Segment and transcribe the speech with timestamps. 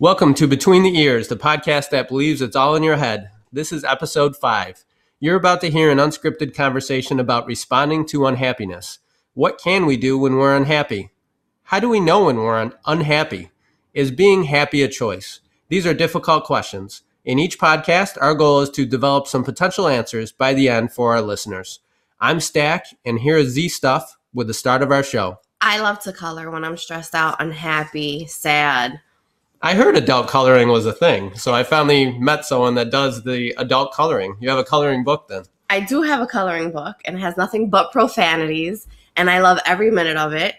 [0.00, 3.30] Welcome to Between the Ears, the podcast that believes it's all in your head.
[3.52, 4.84] This is episode five.
[5.20, 8.98] You're about to hear an unscripted conversation about responding to unhappiness.
[9.34, 11.12] What can we do when we're unhappy?
[11.62, 13.52] How do we know when we're un- unhappy?
[13.92, 15.38] Is being happy a choice?
[15.68, 17.02] These are difficult questions.
[17.24, 21.14] In each podcast, our goal is to develop some potential answers by the end for
[21.14, 21.78] our listeners.
[22.20, 25.38] I'm Stack, and here is Z Stuff with the start of our show.
[25.60, 29.00] I love to color when I'm stressed out, unhappy, sad.
[29.64, 33.54] I heard adult coloring was a thing, so I finally met someone that does the
[33.56, 34.36] adult coloring.
[34.38, 35.44] You have a coloring book then?
[35.70, 39.58] I do have a coloring book and it has nothing but profanities, and I love
[39.64, 40.56] every minute of it.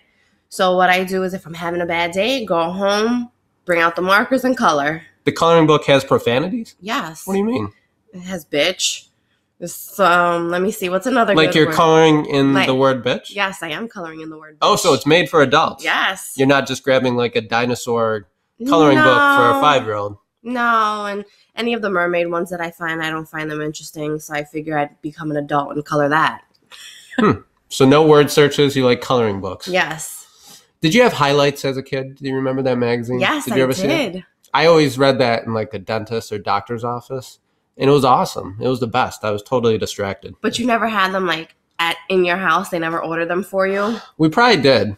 [0.50, 3.30] So, what I do is if I'm having a bad day, go home,
[3.66, 5.04] bring out the markers, and color.
[5.26, 6.76] The coloring book has profanities?
[6.80, 7.28] Yes.
[7.28, 7.72] What do you mean?
[8.12, 9.10] It has bitch.
[9.60, 10.90] This, um, let me see.
[10.90, 11.76] What's another Like you're word?
[11.76, 13.36] coloring in Like- the word bitch?
[13.36, 14.58] Yes, I am coloring in the word.
[14.64, 15.84] Oh, so it's made for adults.
[15.84, 16.34] yes.
[16.36, 18.28] You're not just grabbing like a dinosaur
[18.68, 20.18] coloring book for a five year old.
[20.44, 24.20] No, and any of the mermaid ones that I find, I don't find them interesting.
[24.20, 26.44] So I figure I'd become an adult and color that.
[27.18, 27.32] Hmm.
[27.70, 29.68] So no word searches, you like coloring books.
[29.68, 30.62] Yes.
[30.82, 32.16] Did you have highlights as a kid?
[32.18, 33.20] Do you remember that magazine?
[33.20, 34.14] Yes, did you I ever see it?
[34.14, 34.26] did.
[34.54, 37.40] I always read that in like a dentist or doctor's office.
[37.78, 38.58] And it was awesome.
[38.62, 39.26] It was the best.
[39.26, 40.36] I was totally distracted.
[40.42, 42.70] But you never had them like at in your house.
[42.70, 43.98] They never ordered them for you.
[44.18, 44.96] We probably did.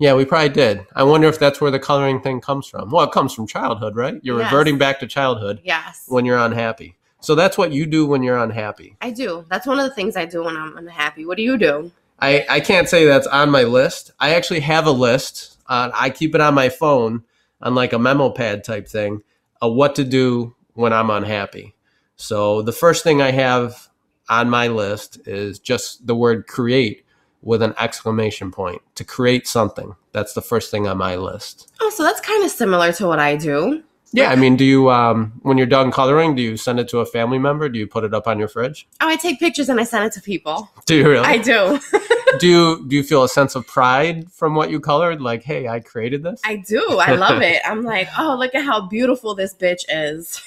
[0.00, 0.86] Yeah, we probably did.
[0.96, 2.90] I wonder if that's where the coloring thing comes from.
[2.90, 4.18] Well, it comes from childhood, right?
[4.22, 4.50] You're Yes.
[4.50, 6.96] reverting back to childhood Yes, when you're unhappy.
[7.20, 8.96] So that's what you do when you're unhappy.
[9.02, 9.44] I do.
[9.50, 11.26] That's one of the things I do when I'm unhappy.
[11.26, 11.92] What do you do?
[12.18, 14.10] I, I can't say that's on my list.
[14.18, 15.58] I actually have a list.
[15.66, 17.24] Uh, I keep it on my phone
[17.60, 19.22] on like a memo pad type thing
[19.60, 21.74] of what to do when I'm unhappy.
[22.16, 23.88] So the first thing I have
[24.30, 27.04] on my list is just the word create
[27.42, 29.94] with an exclamation point to create something.
[30.12, 31.72] That's the first thing on my list.
[31.80, 33.82] Oh, so that's kind of similar to what I do.
[34.12, 36.98] Yeah, I mean, do you um, when you're done coloring, do you send it to
[36.98, 37.68] a family member?
[37.68, 38.88] Do you put it up on your fridge?
[39.00, 40.68] Oh, I take pictures and I send it to people.
[40.86, 41.24] Do you really?
[41.24, 41.78] I do.
[42.40, 45.20] do you do you feel a sense of pride from what you colored?
[45.20, 46.40] Like, hey, I created this.
[46.44, 46.84] I do.
[47.00, 47.62] I love it.
[47.64, 50.40] I'm like, oh, look at how beautiful this bitch is.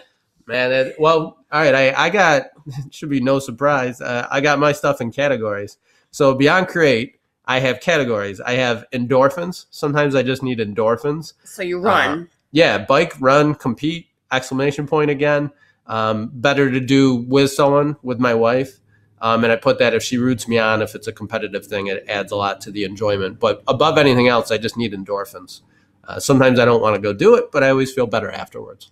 [0.50, 1.74] Man, it, well, all right.
[1.74, 2.46] I, I got
[2.90, 4.00] should be no surprise.
[4.00, 5.78] Uh, I got my stuff in categories.
[6.10, 8.40] So beyond create, I have categories.
[8.40, 9.66] I have endorphins.
[9.70, 11.34] Sometimes I just need endorphins.
[11.44, 12.28] so you run.
[12.50, 14.08] Yeah, bike, run, compete!
[14.32, 15.52] Exclamation point again.
[15.86, 18.80] Um, better to do with someone, with my wife.
[19.20, 21.86] Um, and I put that if she roots me on, if it's a competitive thing,
[21.86, 23.38] it adds a lot to the enjoyment.
[23.38, 25.60] But above anything else, I just need endorphins.
[26.02, 28.90] Uh, sometimes I don't want to go do it, but I always feel better afterwards.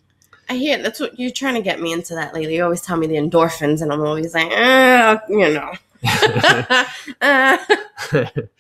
[0.48, 2.56] I hear that's what you're trying to get me into that lately.
[2.56, 5.72] You always tell me the endorphins, and I'm always like, eh, you know.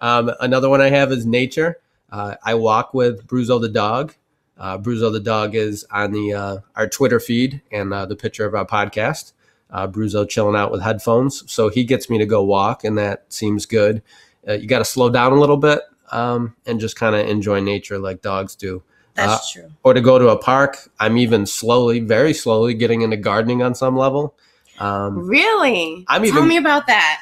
[0.00, 1.78] Um, another one I have is nature.
[2.10, 4.14] Uh, I walk with Bruzo the dog.
[4.58, 8.46] Uh, Bruzo the dog is on the uh, our Twitter feed and uh, the picture
[8.46, 9.32] of our podcast.
[9.70, 13.32] Uh, Bruzo chilling out with headphones, so he gets me to go walk, and that
[13.32, 14.02] seems good.
[14.46, 17.60] Uh, you got to slow down a little bit um, and just kind of enjoy
[17.60, 18.82] nature like dogs do.
[19.26, 19.70] That's true.
[19.84, 20.76] Or to go to a park.
[20.98, 24.34] I'm even slowly, very slowly, getting into gardening on some level.
[24.78, 26.04] Um, Really?
[26.08, 27.20] I'm Tell even- me about that.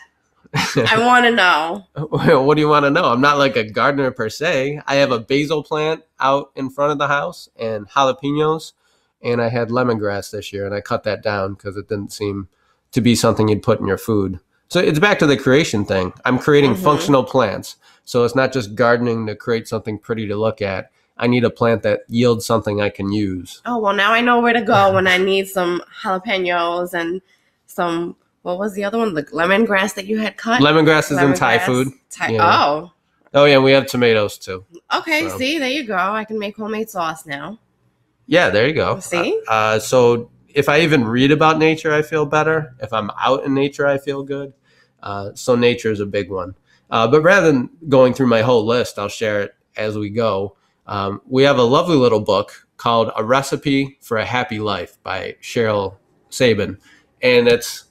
[0.54, 1.84] I want to know.
[2.40, 3.04] what do you want to know?
[3.04, 4.80] I'm not like a gardener per se.
[4.86, 8.72] I have a basil plant out in front of the house and jalapenos,
[9.22, 12.48] and I had lemongrass this year, and I cut that down because it didn't seem
[12.92, 14.40] to be something you'd put in your food.
[14.68, 16.14] So it's back to the creation thing.
[16.24, 16.82] I'm creating Mhm.
[16.84, 17.76] functional plants,
[18.06, 20.90] so it's not just gardening to create something pretty to look at.
[21.18, 23.60] I need a plant that yields something I can use.
[23.66, 27.20] Oh well, now I know where to go when I need some jalapenos and
[27.66, 28.16] some.
[28.42, 29.14] What was the other one?
[29.14, 30.62] The lemongrass that you had cut.
[30.62, 31.88] Lemongrass is in Thai food.
[32.10, 32.58] Thai- Yeah.
[32.64, 32.92] Oh,
[33.34, 34.64] Oh yeah, we have tomatoes too.
[34.94, 35.28] okay.
[35.28, 35.96] So- See, there you go.
[35.96, 37.58] I can make homemade sauce now.
[38.26, 39.00] Yeah, there you go.
[39.00, 39.40] See?
[39.48, 42.74] Uh, so if I even read about nature, I feel better.
[42.80, 44.52] If I'm out in nature, I feel good.
[45.02, 46.54] Uh, so nature is a big one.
[46.90, 50.56] Uh, but rather than going through my whole list, I'll share it as we go.
[50.88, 55.36] Um, we have a lovely little book called A Recipe for a Happy Life by
[55.42, 55.96] Cheryl
[56.30, 56.78] Saban.
[57.22, 57.84] And it's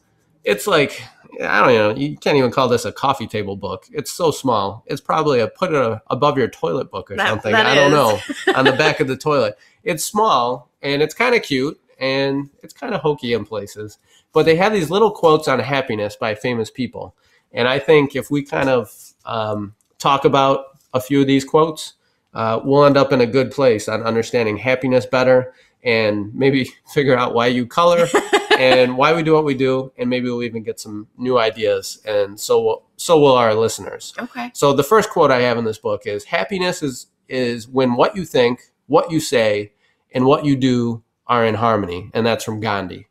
[0.44, 1.02] it's like
[1.44, 3.86] I don't know, you can't even call this a coffee table book.
[3.92, 4.84] It's so small.
[4.88, 7.52] It's probably a put it a, above your toilet book or That- something.
[7.52, 8.26] that I don't is.
[8.48, 8.54] know.
[8.56, 9.58] on the back of the toilet.
[9.84, 14.00] It's small and it's kind of cute and it's kind of hokey in places.
[14.34, 17.16] But they have these little quotes on happiness by famous people.
[17.52, 18.92] And I think if we kind of
[19.26, 21.94] um, talk about a few of these quotes,
[22.34, 25.54] uh, we'll end up in a good place on understanding happiness better
[25.84, 28.08] and maybe figure out why you color
[28.58, 32.02] and why we do what we do, and maybe we'll even get some new ideas,
[32.06, 34.14] and so will, so will our listeners.
[34.18, 34.52] Okay.
[34.54, 38.16] So the first quote I have in this book is happiness is is when what
[38.16, 39.74] you think, what you say,
[40.14, 43.08] and what you do are in harmony, and that's from Gandhi.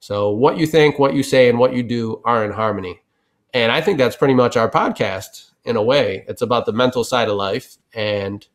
[0.00, 3.00] So what you think, what you say, and what you do are in harmony.
[3.52, 6.24] And I think that's pretty much our podcast in a way.
[6.28, 8.46] It's about the mental side of life and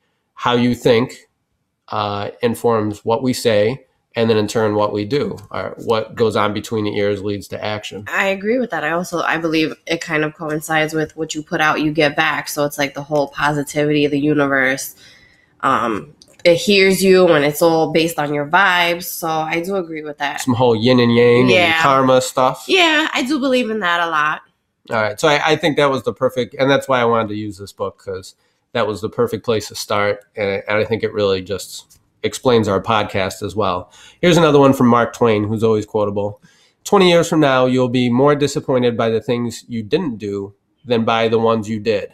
[0.41, 1.29] how you think
[1.89, 3.85] uh, informs what we say,
[4.15, 5.38] and then in turn what we do.
[5.51, 8.05] Or what goes on between the ears leads to action.
[8.07, 8.83] I agree with that.
[8.83, 12.15] I also I believe it kind of coincides with what you put out, you get
[12.15, 12.49] back.
[12.49, 14.95] So it's like the whole positivity of the universe.
[15.59, 19.03] Um, it hears you and it's all based on your vibes.
[19.03, 20.41] So I do agree with that.
[20.41, 22.65] Some whole yin and yang and karma stuff.
[22.67, 24.41] Yeah, I do believe in that a lot.
[24.89, 25.19] All right.
[25.19, 27.59] So I, I think that was the perfect, and that's why I wanted to use
[27.59, 28.33] this book because
[28.73, 30.23] that was the perfect place to start.
[30.35, 33.91] And, I think it really just explains our podcast as well.
[34.21, 36.41] Here's another one from Mark Twain, who's always quotable
[36.83, 41.06] 20 years from now, you'll be more disappointed by the things you didn't do than
[41.06, 42.13] by the ones you did.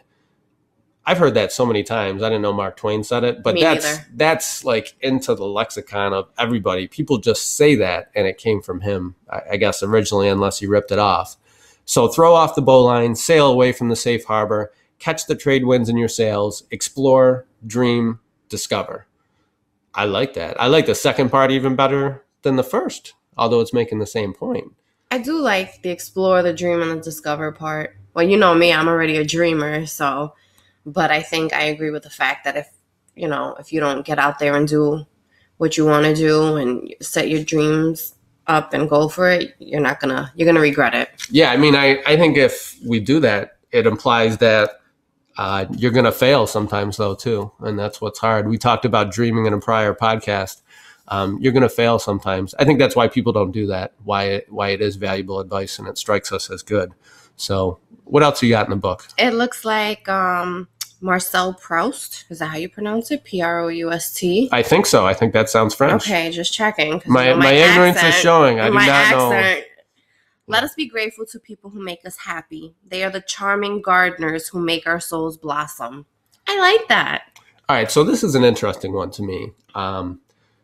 [1.05, 2.21] I've heard that so many times.
[2.21, 4.07] I didn't know Mark Twain said it, but Me that's neither.
[4.15, 6.85] that's like into the lexicon of everybody.
[6.89, 10.67] People just say that, and it came from him, I, I guess, originally, unless he
[10.67, 11.37] ripped it off.
[11.85, 15.89] So throw off the bowline, sail away from the safe harbor, catch the trade winds
[15.89, 19.05] in your sails, explore, dream, discover.
[19.93, 20.59] I like that.
[20.61, 24.33] I like the second part even better than the first, although it's making the same
[24.33, 24.73] point.
[25.09, 27.97] I do like the explore, the dream, and the discover part.
[28.13, 30.33] Well, you know me, I'm already a dreamer, so
[30.85, 32.69] but I think I agree with the fact that if
[33.15, 35.05] you know, if you don't get out there and do
[35.57, 38.13] what you want to do and set your dreams
[38.45, 41.09] up and go for it, you're not gonna you're gonna regret it.
[41.29, 44.81] Yeah, I mean, I, I think if we do that, it implies that
[45.37, 47.51] uh, you're going to fail sometimes, though, too.
[47.59, 48.47] And that's what's hard.
[48.49, 50.61] We talked about dreaming in a prior podcast.
[51.09, 52.53] Um, you're going to fail sometimes.
[52.59, 53.93] I think that's why people don't do that.
[54.03, 56.93] Why it, why it is valuable advice and it strikes us as good.
[57.37, 59.07] So, what else you got in the book?
[59.17, 60.67] It looks like um
[60.99, 62.25] Marcel Proust.
[62.29, 63.23] Is that how you pronounce it?
[63.23, 64.49] P R O U S T.
[64.51, 65.05] I think so.
[65.05, 66.03] I think that sounds French.
[66.07, 66.93] Okay, just checking.
[66.99, 68.59] 'cause, you My, know, my, ignorance is showing.
[68.59, 69.61] I do my not know.
[70.49, 72.73] Let us be grateful to people who make us happy.
[72.87, 76.05] They are the charming gardeners who make our souls blossom.
[76.47, 77.23] I like that.
[77.67, 79.51] All right, so this is an interesting one to me.
[79.75, 80.21] Um,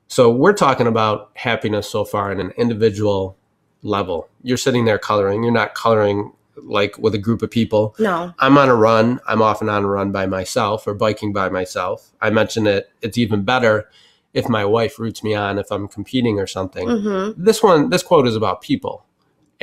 [0.07, 3.37] so we're talking about happiness so far in an individual
[3.81, 4.29] level.
[4.41, 5.43] You're sitting there coloring.
[5.43, 7.93] You're not coloring like with a group of people.
[7.99, 8.33] No.
[8.39, 9.19] I'm on a run.
[9.27, 12.11] I'm often on a run by myself or biking by myself.
[12.21, 12.89] I mentioned it.
[13.01, 13.89] It's even better
[14.33, 16.87] if my wife roots me on if I'm competing or something.
[16.87, 17.43] Mm-hmm.
[17.43, 19.05] This one, this quote is about people.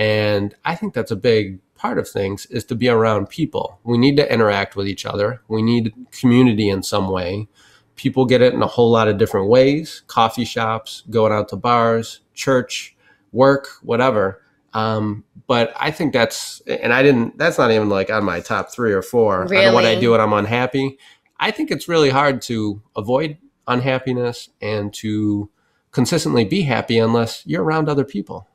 [0.00, 3.78] And I think that's a big part of things is to be around people.
[3.84, 5.42] We need to interact with each other.
[5.46, 7.48] We need community in some way.
[7.96, 11.56] People get it in a whole lot of different ways coffee shops, going out to
[11.56, 12.96] bars, church,
[13.30, 14.42] work, whatever.
[14.72, 18.72] Um, but I think that's, and I didn't, that's not even like on my top
[18.72, 19.42] three or four.
[19.52, 20.98] I know what I do when I'm unhappy.
[21.38, 23.36] I think it's really hard to avoid
[23.66, 25.50] unhappiness and to
[25.90, 28.46] consistently be happy unless you're around other people.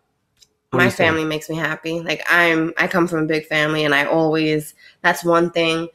[0.71, 0.95] What My think?
[0.97, 1.99] family makes me happy.
[2.01, 5.87] Like I'm I come from a big family and I always that's one thing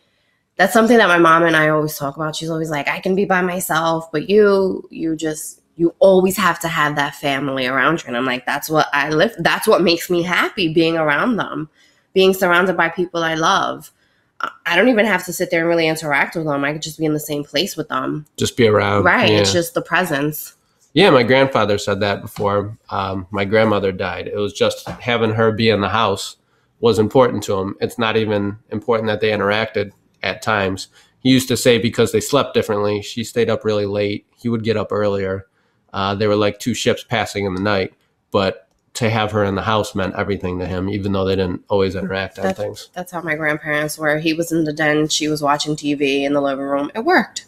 [0.56, 2.36] that's something that my mom and I always talk about.
[2.36, 6.60] She's always like, I can be by myself, but you you just you always have
[6.60, 8.08] to have that family around you.
[8.08, 11.68] And I'm like, that's what I live that's what makes me happy being around them.
[12.12, 13.92] Being surrounded by people I love.
[14.40, 16.64] I- I don't even have to sit there and really interact with them.
[16.64, 18.26] I could just be in the same place with them.
[18.36, 19.04] Just be around.
[19.04, 19.30] right.
[19.30, 19.38] Yeah.
[19.40, 20.54] It's just the presence.
[20.92, 24.26] Yeah, my grandfather said that before um, my grandmother died.
[24.26, 26.36] It was just having her be in the house
[26.80, 27.76] was important to him.
[27.80, 29.92] It's not even important that they interacted
[30.22, 30.88] at times.
[31.20, 34.26] He used to say because they slept differently, she stayed up really late.
[34.36, 35.46] He would get up earlier.
[35.92, 37.94] Uh, they were like two ships passing in the night,
[38.30, 41.64] but to have her in the house meant everything to him, even though they didn't
[41.68, 42.88] always interact on things.
[42.92, 44.18] That's how my grandparents were.
[44.18, 46.90] He was in the den, she was watching TV in the living room.
[46.94, 47.46] It worked.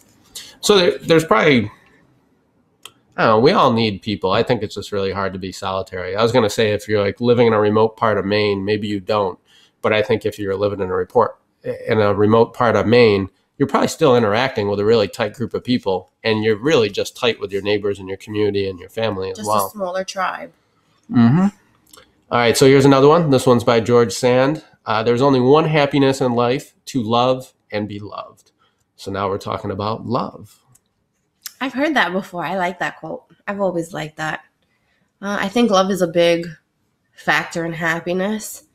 [0.61, 1.69] So there, there's probably,
[3.15, 4.31] I don't know, we all need people.
[4.31, 6.15] I think it's just really hard to be solitary.
[6.15, 8.65] I was going to say if you're like living in a remote part of Maine,
[8.65, 9.37] maybe you don't.
[9.81, 13.29] But I think if you're living in a report in a remote part of Maine,
[13.57, 17.15] you're probably still interacting with a really tight group of people, and you're really just
[17.15, 19.67] tight with your neighbors and your community and your family as Just well.
[19.67, 20.51] a smaller tribe.
[21.11, 21.47] Mm-hmm.
[22.31, 23.29] All right, so here's another one.
[23.29, 24.63] This one's by George Sand.
[24.85, 28.51] Uh, There's only one happiness in life to love and be loved.
[28.95, 30.62] So now we're talking about love.
[31.63, 32.43] I've heard that before.
[32.43, 33.23] I like that quote.
[33.47, 34.41] I've always liked that.
[35.21, 36.45] Uh, I think love is a big
[37.13, 38.65] factor in happiness,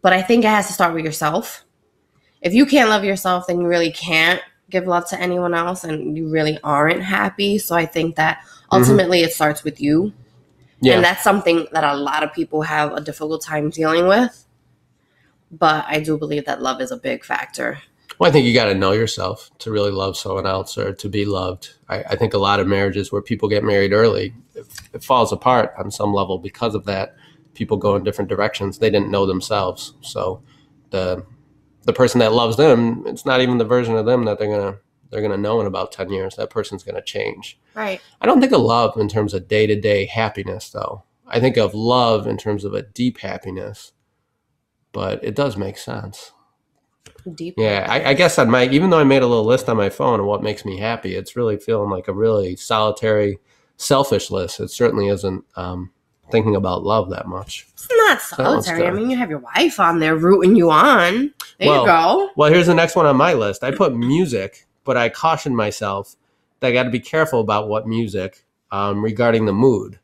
[0.00, 1.64] but I think it has to start with yourself.
[2.40, 6.16] If you can't love yourself, then you really can't give love to anyone else, and
[6.16, 7.58] you really aren't happy.
[7.58, 10.12] So I think that ultimately it starts with you.
[10.80, 10.94] Yeah.
[10.94, 14.46] And that's something that a lot of people have a difficult time dealing with.
[15.50, 17.80] But I do believe that love is a big factor.
[18.18, 21.08] Well, I think you got to know yourself to really love someone else or to
[21.08, 21.74] be loved.
[21.88, 25.32] I, I think a lot of marriages where people get married early, it, it falls
[25.32, 27.14] apart on some level because of that.
[27.54, 28.78] People go in different directions.
[28.78, 29.94] They didn't know themselves.
[30.00, 30.42] So
[30.90, 31.24] the
[31.84, 34.78] the person that loves them, it's not even the version of them that they're gonna
[35.10, 36.36] they're gonna know in about ten years.
[36.36, 37.58] That person's gonna change.
[37.74, 38.00] Right.
[38.20, 41.04] I don't think of love in terms of day to day happiness, though.
[41.26, 43.92] I think of love in terms of a deep happiness,
[44.92, 46.32] but it does make sense.
[47.34, 47.54] Deep.
[47.56, 49.90] Yeah, I, I guess on my even though I made a little list on my
[49.90, 53.38] phone of what makes me happy, it's really feeling like a really solitary,
[53.76, 54.60] selfish list.
[54.60, 55.90] It certainly isn't um,
[56.30, 57.66] thinking about love that much.
[57.72, 58.86] It's not solitary.
[58.86, 61.32] I mean, you have your wife on there rooting you on.
[61.58, 62.30] There Well, you go.
[62.36, 63.64] Well, here's the next one on my list.
[63.64, 66.16] I put music, but I caution myself
[66.60, 69.98] that I got to be careful about what music um, regarding the mood.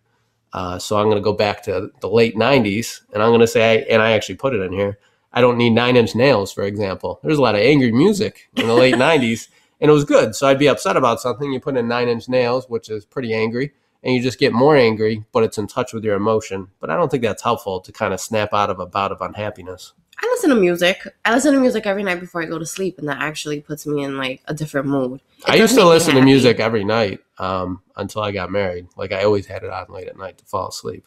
[0.52, 3.46] Uh, so I'm going to go back to the late '90s, and I'm going to
[3.46, 4.98] say, and I actually put it in here.
[5.32, 7.20] I don't need Nine Inch Nails, for example.
[7.22, 9.48] There's a lot of angry music in the late '90s,
[9.80, 10.34] and it was good.
[10.34, 11.52] So I'd be upset about something.
[11.52, 13.72] You put in Nine Inch Nails, which is pretty angry,
[14.02, 16.68] and you just get more angry, but it's in touch with your emotion.
[16.80, 19.20] But I don't think that's helpful to kind of snap out of a bout of
[19.20, 19.92] unhappiness.
[20.22, 21.06] I listen to music.
[21.24, 23.86] I listen to music every night before I go to sleep, and that actually puts
[23.86, 25.20] me in like a different mood.
[25.38, 28.86] It I used to listen to music every night um, until I got married.
[28.96, 31.04] Like I always had it on late at night to fall asleep.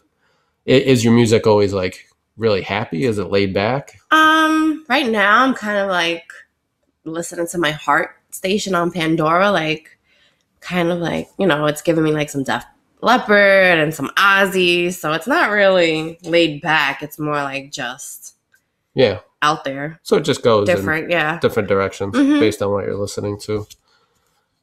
[0.66, 3.06] Is your music always like really happy?
[3.06, 4.00] Is it laid back?
[4.12, 6.32] Um, right now I'm kind of like
[7.04, 9.98] listening to my heart station on Pandora, like
[10.60, 12.66] kind of like you know, it's giving me like some Def
[13.02, 17.04] Leppard and some Ozzy, so it's not really laid back.
[17.04, 18.36] It's more like just
[18.96, 19.20] Yeah.
[19.42, 21.12] out there, So it just goes in different.
[21.12, 21.38] Yeah.
[21.40, 22.40] different directions Mhm.
[22.40, 23.68] based on what you're listening to.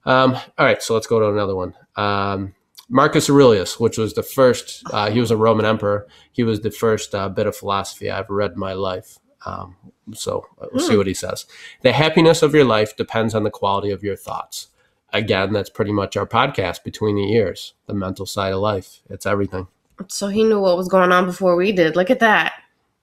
[0.05, 1.75] Um, all right, so let's go to another one.
[1.95, 2.55] Um,
[2.95, 6.07] Marcus Aurelius, which was the first, uh, he was a Roman emperor.
[6.31, 9.19] He was the first uh, bit of philosophy I've read in my life.
[9.47, 9.77] Um,
[10.13, 10.99] so we'll see Hmm.
[10.99, 11.47] what he says.
[11.81, 14.69] The happiness of your life depends on the quality of your thoughts.
[15.13, 19.01] Again, that's pretty much our podcast between the ears, the mental side of life.
[19.09, 19.69] It's everything.
[20.09, 21.97] So he knew what was going on before we did.
[21.97, 22.53] Look at that,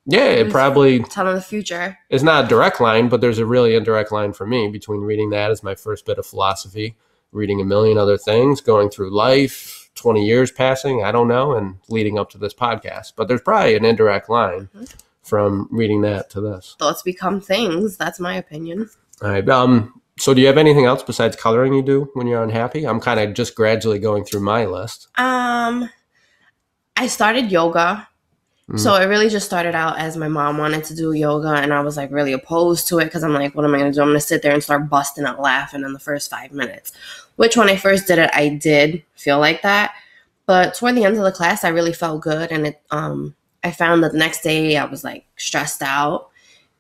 [0.05, 1.98] Yeah, it probably telling the future.
[2.10, 5.29] it's not a direct line, but there's a really indirect line for me between reading
[5.31, 6.96] that as my first bit of philosophy,
[7.31, 11.75] reading a million other things, going through life, 20 years passing, I don't know, and
[11.89, 13.13] leading up to this podcast.
[13.15, 14.93] But there's probably an indirect line Mhm.
[15.24, 16.75] from reading that to this.
[16.79, 17.98] Thoughts become things.
[17.98, 18.89] That's my opinion.
[19.22, 19.48] All right.
[19.50, 22.86] Um, so do you have anything else besides coloring you do when you're unhappy?
[22.86, 25.08] I'm kind of just gradually going through my list.
[25.17, 25.89] Um,
[26.96, 28.08] I started yoga.
[28.69, 28.79] Mm.
[28.79, 31.81] So it really just started out as my mom wanted to do yoga, and I
[31.81, 34.01] was like really opposed to it because I'm like, what am I gonna do?
[34.01, 36.91] I'm gonna sit there and start busting out laughing in the first five minutes.
[37.39, 39.93] Which when I first did it, I did feel like that,
[40.46, 43.72] but toward the end of the class, I really felt good, and it um I
[43.72, 46.31] found that the next day I was like stressed out,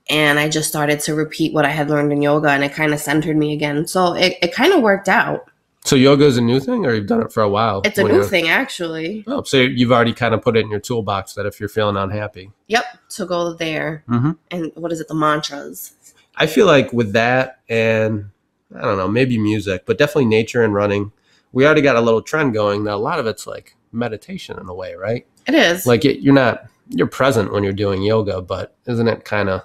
[0.09, 2.93] and I just started to repeat what I had learned in yoga, and it kind
[2.93, 3.87] of centered me again.
[3.87, 5.49] So it, it kind of worked out.
[5.85, 7.81] So yoga is a new thing, or you've done it for a while?
[7.85, 9.23] It's a new thing actually.
[9.27, 11.95] Oh, so you've already kind of put it in your toolbox that if you're feeling
[11.95, 12.51] unhappy.
[12.67, 14.03] Yep, to go there.
[14.09, 14.31] Mm-hmm.
[14.51, 15.07] And what is it?
[15.07, 15.93] The mantras.
[16.35, 18.31] I feel like with that and
[18.75, 21.11] I don't know, maybe music, but definitely nature and running,
[21.51, 22.83] we already got a little trend going.
[22.83, 25.25] Now a lot of it's like meditation in a way, right?
[25.47, 25.85] It is.
[25.85, 29.63] Like it, you're not you're present when you're doing yoga, but isn't it kind of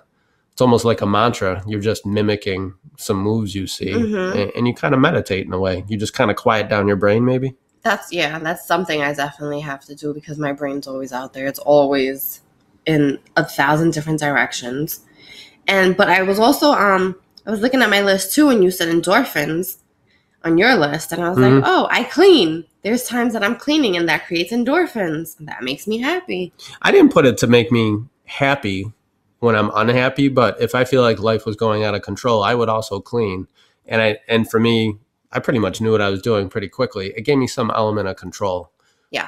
[0.52, 1.62] it's almost like a mantra.
[1.66, 4.32] You're just mimicking some moves you see, Mhm.
[4.40, 5.84] and, and you kind of meditate in a way.
[5.88, 7.54] You just kind of quiet down your brain, maybe.
[7.82, 11.46] That's yeah, that's something I definitely have to do because my brain's always out there.
[11.46, 12.40] It's always
[12.87, 15.00] in a thousand different directions.
[15.66, 18.70] And but I was also um I was looking at my list too and you
[18.70, 19.76] said endorphins
[20.44, 21.56] on your list and I was Mhm.
[21.60, 22.64] like, "Oh, I clean.
[22.82, 25.38] There's times that I'm cleaning and that creates endorphins.
[25.38, 28.92] And that makes me happy." I didn't put it to make me happy
[29.40, 32.54] when I'm unhappy, but if I feel like life was going out of control, I
[32.54, 33.46] would also clean.
[33.86, 34.98] And I and for me,
[35.32, 37.12] I pretty much knew what I was doing pretty quickly.
[37.16, 38.70] It gave me some element of control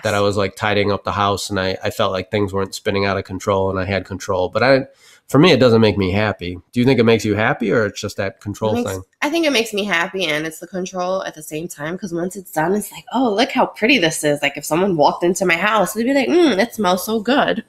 [0.03, 2.75] That I was like tidying up the house and I, I felt like things weren't
[2.75, 4.49] spinning out of control and I had control.
[4.49, 4.87] But I
[5.29, 6.59] for me it doesn't make me happy.
[6.73, 9.03] Do you think it makes you happy or it's just that control makes- thing?
[9.23, 12.13] I think it makes me happy and it's the control at the same time because
[12.13, 14.41] once it's done, it's like, oh, look how pretty this is.
[14.43, 17.65] Like if someone walked into my house, they'd be like, mm, it smells so good.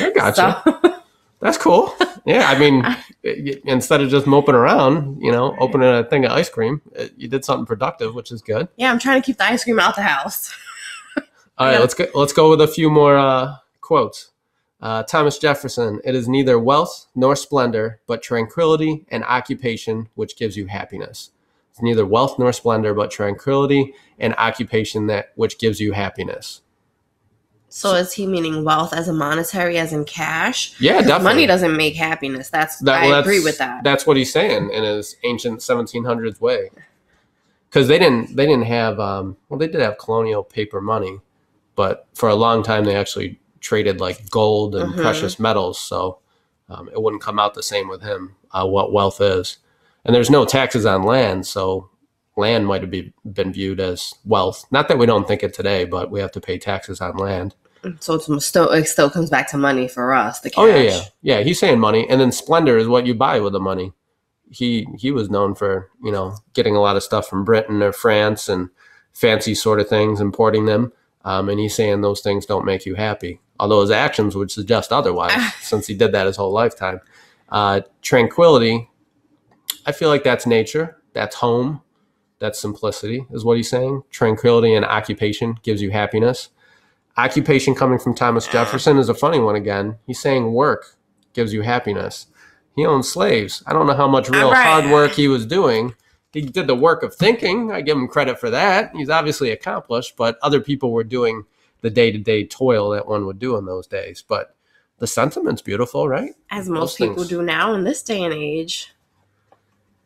[0.00, 0.62] I gotcha.
[0.64, 1.00] So
[1.40, 1.94] That's cool.
[2.24, 2.82] Yeah, I mean,
[3.66, 6.80] instead of just moping around, you know, opening a thing of ice cream,
[7.18, 8.68] you did something productive, which is good.
[8.76, 10.54] yeah, I'm trying to keep the ice cream out the house.
[11.58, 11.78] All right, Yeah.
[11.80, 12.06] let's go.
[12.14, 14.30] Let's go with a few more uh, quotes.
[14.80, 20.56] Uh, Thomas Jefferson: "It is neither wealth nor splendor, but tranquility and occupation which gives
[20.56, 21.30] you happiness.
[21.70, 26.60] It's neither wealth nor splendor, but tranquility and occupation that which gives you happiness."
[27.68, 30.80] So is he meaning wealth as a monetary, as in cash?
[30.80, 31.24] Yeah, definitely.
[31.24, 32.48] Money doesn't make happiness.
[32.48, 33.82] That's That- I well, agree with that.
[33.82, 36.70] That's what he's saying in his ancient 1700s way.
[37.68, 39.00] Because they didn't, they didn't have.
[39.00, 41.18] Um, well, they did have colonial paper money,
[41.76, 45.00] but for a long time they actually traded like gold and Mhm.
[45.00, 45.78] precious metals.
[45.78, 46.18] So
[46.68, 48.36] um, it wouldn't come out the same with him.
[48.52, 49.58] Uh, what wealth is,
[50.04, 51.88] and there's no taxes on land, so
[52.36, 54.64] land might have be, been viewed as wealth.
[54.70, 57.54] Not that we don't think it today, but we have to pay taxes on land.
[58.00, 60.40] So it's still it still comes back to money for us.
[60.40, 60.62] The cash.
[60.62, 61.40] Oh yeah, yeah, yeah.
[61.42, 63.92] He's saying money, and then splendor is what you buy with the money.
[64.50, 67.92] He he was known for you know getting a lot of stuff from Britain or
[67.92, 68.70] France and
[69.12, 70.92] fancy sort of things, importing them.
[71.24, 74.92] Um, and he's saying those things don't make you happy, although his actions would suggest
[74.92, 77.00] otherwise, since he did that his whole lifetime.
[77.48, 78.90] Uh, tranquility,
[79.86, 81.80] I feel like that's nature, that's home,
[82.40, 84.02] that's simplicity, is what he's saying.
[84.10, 86.50] Tranquility and occupation gives you happiness.
[87.16, 89.96] Occupation coming from Thomas Jefferson is a funny one again.
[90.06, 90.96] He's saying work
[91.32, 92.26] gives you happiness.
[92.76, 93.62] He owned slaves.
[93.66, 94.66] I don't know how much real Right.
[94.66, 95.94] hard work he was doing.
[96.34, 97.70] He did the work of thinking.
[97.70, 98.94] I give him credit for that.
[98.94, 101.44] He's obviously accomplished, but other people were doing
[101.80, 104.22] the day to day toil that one would do in those days.
[104.26, 104.56] But
[104.98, 106.32] the sentiment's beautiful, right?
[106.50, 108.92] As Those most people things- do now in this day and age.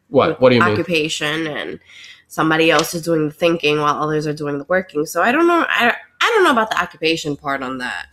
[0.08, 0.40] What?
[0.40, 0.72] What do you mean?
[0.72, 1.80] occupation and
[2.28, 5.06] somebody else is doing the thinking while others are doing the working.
[5.06, 5.64] So I don't know.
[5.66, 8.06] I I don't know about the occupation part on that,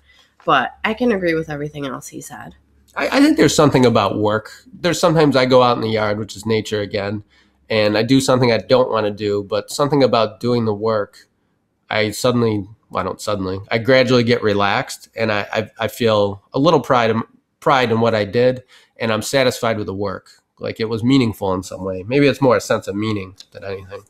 [0.45, 2.55] but I can agree with everything else he said.
[2.95, 4.51] I, I think there's something about work.
[4.73, 7.23] There's sometimes I go out in the yard, which is nature again,
[7.69, 11.27] and I do something I don't want to do, but something about doing the work,
[11.89, 16.43] I suddenly, well, I don't suddenly, I gradually get relaxed, and I, I, I feel
[16.53, 17.23] a little pride, in-
[17.59, 18.63] pride in what I did,
[18.97, 20.29] and I'm satisfied with the work.
[20.59, 22.03] Like it was meaningful in some way.
[22.03, 24.03] Maybe it's more a sense of meaning than anything.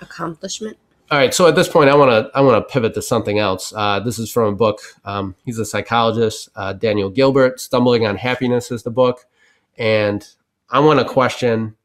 [0.00, 0.76] Accomplishment.
[1.10, 3.38] All right, so at this point, I want to I want to pivot to something
[3.38, 3.72] else.
[3.74, 4.80] Uh, this is from a book.
[5.04, 7.60] Um, he's a psychologist, uh, Daniel Gilbert.
[7.60, 9.24] "Stumbling on Happiness" is the book,
[9.78, 10.26] and
[10.68, 11.76] I want to question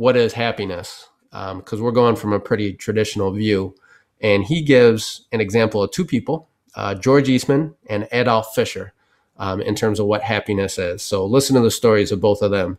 [0.00, 3.74] what is happiness because we're going from a pretty traditional view.
[4.22, 8.94] And he gives an example of two people, uh, George Eastman and Adolf Fischer,
[9.36, 11.02] um, in terms of what happiness is.
[11.02, 12.78] So listen to the stories of both of them.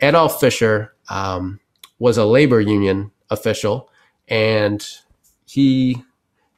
[0.00, 1.60] Adolf Fischer um,
[1.98, 3.90] was a labor union official
[4.26, 4.88] and
[5.44, 6.02] he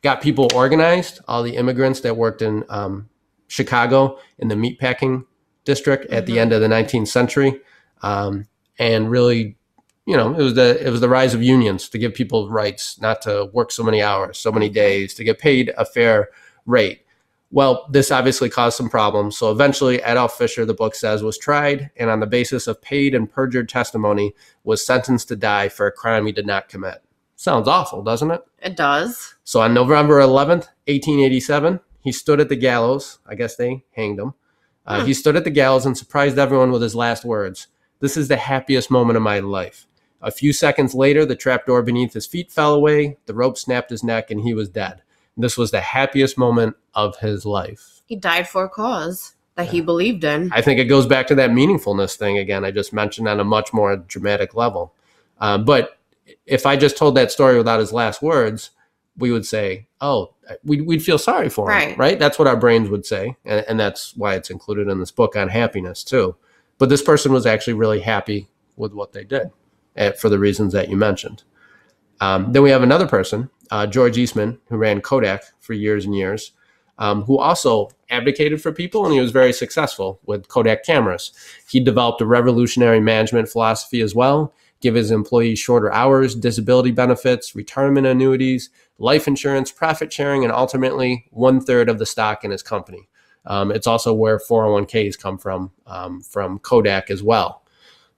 [0.02, 3.09] got people organized, all the immigrants that worked in um,
[3.48, 5.24] Chicago in the meatpacking
[5.64, 6.42] district at the Mhm.
[6.42, 7.61] end of the 19th century,
[8.02, 8.46] um,
[8.78, 9.57] and really,
[10.06, 13.00] you know, it was the it was the rise of unions to give people rights,
[13.00, 16.28] not to work so many hours, so many days, to get paid a fair
[16.64, 17.02] rate.
[17.50, 19.38] Well, this obviously caused some problems.
[19.38, 23.14] So eventually, Adolf Fischer, the book says, was tried and on the basis of paid
[23.14, 27.02] and perjured testimony was sentenced to die for a crime he did not commit.
[27.36, 28.42] Sounds awful, doesn't it?
[28.60, 29.36] It does.
[29.44, 33.18] So on November 11th, 1887, he stood at the gallows.
[33.26, 34.34] I guess they hanged him.
[34.84, 35.06] Uh, Hmm.
[35.06, 37.68] He stood at the gallows and surprised everyone with his last words
[38.00, 39.86] This is the happiest moment of my life.
[40.22, 44.02] A few seconds later, the trapdoor beneath his feet fell away, the rope snapped his
[44.02, 45.02] neck, and he was dead.
[45.37, 48.00] This was the happiest moment of his life.
[48.07, 50.50] He died for a cause that he believed in.
[50.52, 52.64] I think it goes back to that meaningfulness thing again.
[52.64, 54.94] I just mentioned on a much more dramatic level.
[55.38, 55.98] Um, but
[56.46, 58.70] if I just told that story without his last words,
[59.18, 61.98] we would say, "Oh, we'd, we'd feel sorry for him." Right.
[61.98, 62.18] Right?
[62.18, 65.37] That's what our brains would say, and, and that's why it's included in this book
[65.37, 66.37] on happiness too.
[66.79, 69.50] But this person was actually really happy with what they did,
[70.18, 71.42] for the reasons that you mentioned.
[72.20, 76.14] Um, then we have another person, uh, George Eastman, who ran Kodak for years and
[76.14, 76.52] years,
[76.98, 81.32] um, who also advocated for people, and he was very successful with Kodak cameras.
[81.68, 87.54] He developed a revolutionary management philosophy as well, give his employees shorter hours, disability benefits,
[87.54, 92.62] retirement annuities, life insurance, profit sharing, and ultimately one third of the stock in his
[92.62, 93.09] company.
[93.44, 97.62] Um, it's also where 401ks come from, um, from Kodak as well.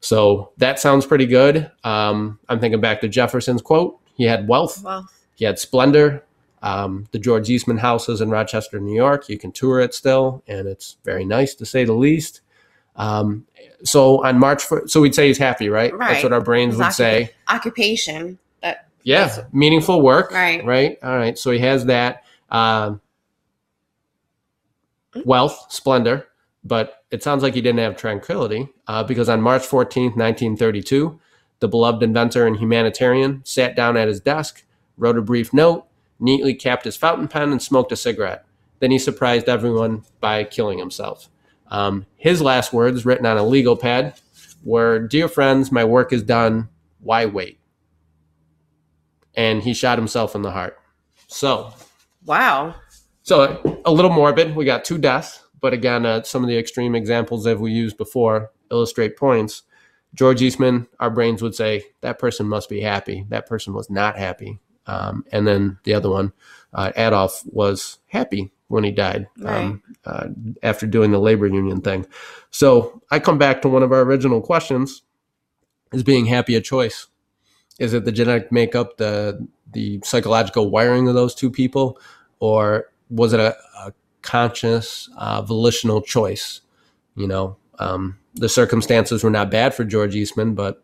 [0.01, 1.71] So that sounds pretty good.
[1.85, 3.99] Um, I'm thinking back to Jefferson's quote.
[4.15, 6.25] He had wealth, Well, he had splendor.
[6.63, 9.29] Um, the George Eastman house is in Rochester, New York.
[9.29, 12.41] You can tour it still, and it's very nice to say the least.
[12.97, 13.47] Um,
[13.85, 15.95] so on March, fir- so we'd say he's happy, right?
[15.97, 16.11] right?
[16.15, 17.31] That's what our brains His would occupa- say.
[17.49, 18.39] occupation.
[18.61, 19.41] That Yeah, Yes.
[19.53, 20.33] meaningful work.
[20.33, 20.65] Right.
[20.65, 20.99] Right.
[21.03, 21.39] All right.
[21.39, 23.01] So he has that um,
[25.25, 26.27] wealth, splendor,
[26.65, 31.19] but it sounds like he didn't have tranquility uh, because on March 14th, 1932,
[31.61, 34.65] the beloved inventor and humanitarian sat down at his desk,
[34.97, 35.87] wrote a brief note,
[36.21, 38.45] neatly capped his fountain pen, and smoked a cigarette.
[38.81, 41.29] Then he surprised everyone by killing himself.
[41.71, 44.15] Um, his last words, written on a legal pad,
[44.63, 46.69] were Dear friends, my work is done.
[47.01, 47.59] Why wait?
[49.35, 50.79] And he shot himself in the heart.
[51.27, 51.73] So,
[52.25, 52.75] wow.
[53.23, 54.57] So a little morbid.
[54.57, 57.97] We got two deaths, but again, uh, some of the extreme examples that we used
[57.97, 59.63] before illustrate points.
[60.15, 63.27] George Eastman, our brains would say that person must be happy.
[63.29, 64.59] That person was not happy.
[64.87, 66.33] Um, and then the other one,
[66.73, 70.29] uh, Adolf, was happy when he died um, uh,
[70.63, 72.07] after doing the labor union thing.
[72.51, 75.03] So I come back to one of our original questions:
[75.93, 77.07] Is being happy a choice?
[77.79, 82.01] Is it the genetic makeup, the the psychological wiring of those two people,
[82.41, 83.93] or was it a, a
[84.23, 86.61] conscious, uh, volitional choice?
[87.15, 90.83] You know, um, the circumstances were not bad for George Eastman, but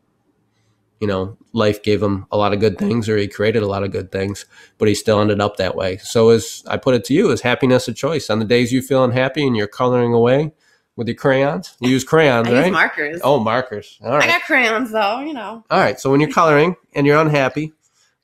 [1.00, 3.82] you know, life gave him a lot of good things, or he created a lot
[3.82, 4.46] of good things,
[4.78, 5.98] but he still ended up that way.
[5.98, 8.30] So, as I put it to you, is happiness a choice?
[8.30, 10.52] On the days you feel unhappy and you're coloring away
[10.96, 12.64] with your crayons, you use crayons, I right?
[12.66, 13.20] use markers.
[13.22, 13.98] oh, markers.
[14.02, 15.64] All I got crayons though, you know.
[15.68, 15.98] All right.
[16.00, 17.74] So when you're coloring and you're unhappy,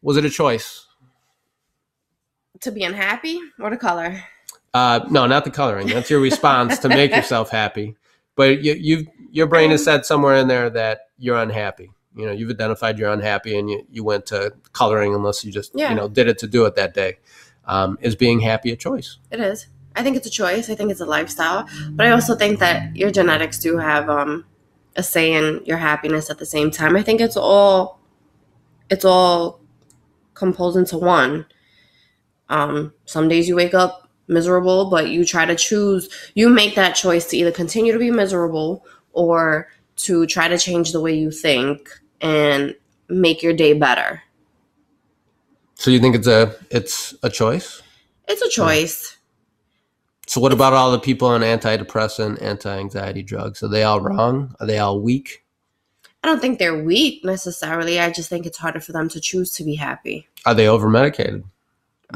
[0.01, 0.87] was it a choice?
[2.61, 4.23] To be unhappy or to color?
[4.73, 5.89] Uh, no, not the coloring.
[5.89, 7.97] That's your response to make yourself happy.
[8.37, 11.91] But you, you, your brain has said somewhere in there that you're unhappy.
[12.15, 15.73] You know, you've identified you're unhappy, and you, you went to coloring unless you just
[15.75, 15.91] Yeah.
[15.91, 17.19] you know did it to do it that day.
[17.65, 19.19] Um, is being happy a choice?
[19.31, 19.67] It is.
[19.95, 20.71] I think it's a choice.
[20.71, 21.69] I think it's a lifestyle.
[21.91, 24.45] But I also think that your genetics do have um,
[24.97, 26.97] a say in your happiness at the same time.
[26.97, 28.01] I think it's all
[28.89, 29.61] it's all
[30.35, 31.47] composed into one.
[32.49, 34.00] Um, some days you wake up
[34.31, 38.11] miserable, but you try to choose you make that choice to either continue to be
[38.11, 41.89] miserable or to try to change the way you think
[42.21, 42.75] and
[43.09, 44.23] make your day better.
[45.75, 47.83] So you think it's a it's a choice?
[48.29, 49.17] It's a choice.
[50.27, 53.65] So what about all the people on antidepressant, anti-anxiety drugs?
[53.65, 54.55] Are they all wrong?
[54.61, 55.45] Are they all weak?
[56.23, 57.99] I don't think they're weak necessarily.
[57.99, 60.29] I just think it's harder for them to choose to be happy.
[60.47, 61.43] Are they over medicated?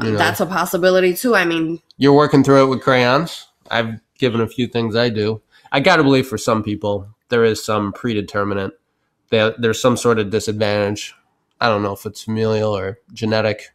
[0.01, 0.17] You uh, know.
[0.17, 1.35] That's a possibility too.
[1.35, 3.47] I mean, You're working through it with crayons.
[3.71, 5.41] I've given a few things I do.
[5.71, 8.73] I got to believe for some people there is some predeterminant.
[9.29, 11.13] There, there's some sort of disadvantage.
[11.59, 13.71] I don't know if it's familial or genetic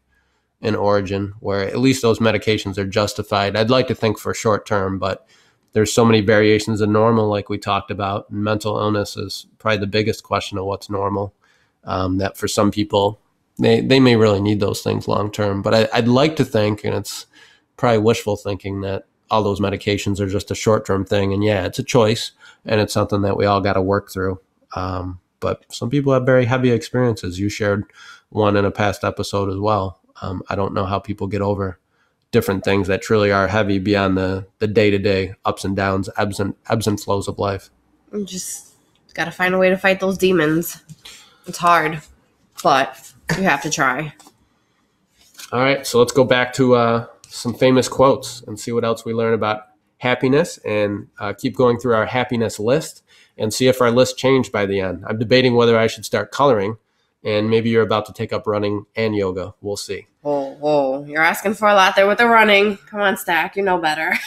[0.61, 3.57] in origin, where at least those medications are justified.
[3.57, 5.27] I'd like to think for short term, but
[5.73, 8.31] there's so many variations of normal, like we talked about.
[8.31, 11.35] Mental illness is probably the biggest question of what's normal.
[11.85, 13.19] Um, that for some people,
[13.59, 15.63] they, they may really need those things long term.
[15.63, 17.27] But I, I'd like to think, and it's
[17.81, 21.33] probably wishful thinking, that all those medications are just a short term thing.
[21.33, 22.33] And yeah, it's a choice,
[22.65, 24.41] and it's something that we all got to work through.
[24.77, 27.41] Um, but some people have very heavy experiences.
[27.41, 27.85] You shared
[28.29, 30.01] one in a past episode as well.
[30.23, 31.79] Um, I don't know how people get over
[32.31, 36.09] different things that truly are heavy beyond the the day to day ups and downs,
[36.17, 37.71] ebbs and ebbs and flows of life.
[38.13, 38.75] you just
[39.15, 40.83] got to find a way to fight those demons.
[41.47, 42.03] It's hard,
[42.63, 44.15] but you have to try.
[45.53, 49.05] All right, so let's go back to uh, some famous quotes and see what else
[49.05, 53.03] we learn about happiness, and uh, keep going through our happiness list
[53.37, 55.05] and see if our list changed by the end.
[55.07, 56.77] I'm debating whether I should start coloring,
[57.23, 59.55] and maybe you're about to take up running and yoga.
[59.61, 60.07] We'll see.
[60.23, 61.05] Whoa, whoa.
[61.05, 62.77] You're asking for a lot there with the running.
[62.87, 63.57] Come on, Stack.
[63.57, 64.15] You know better.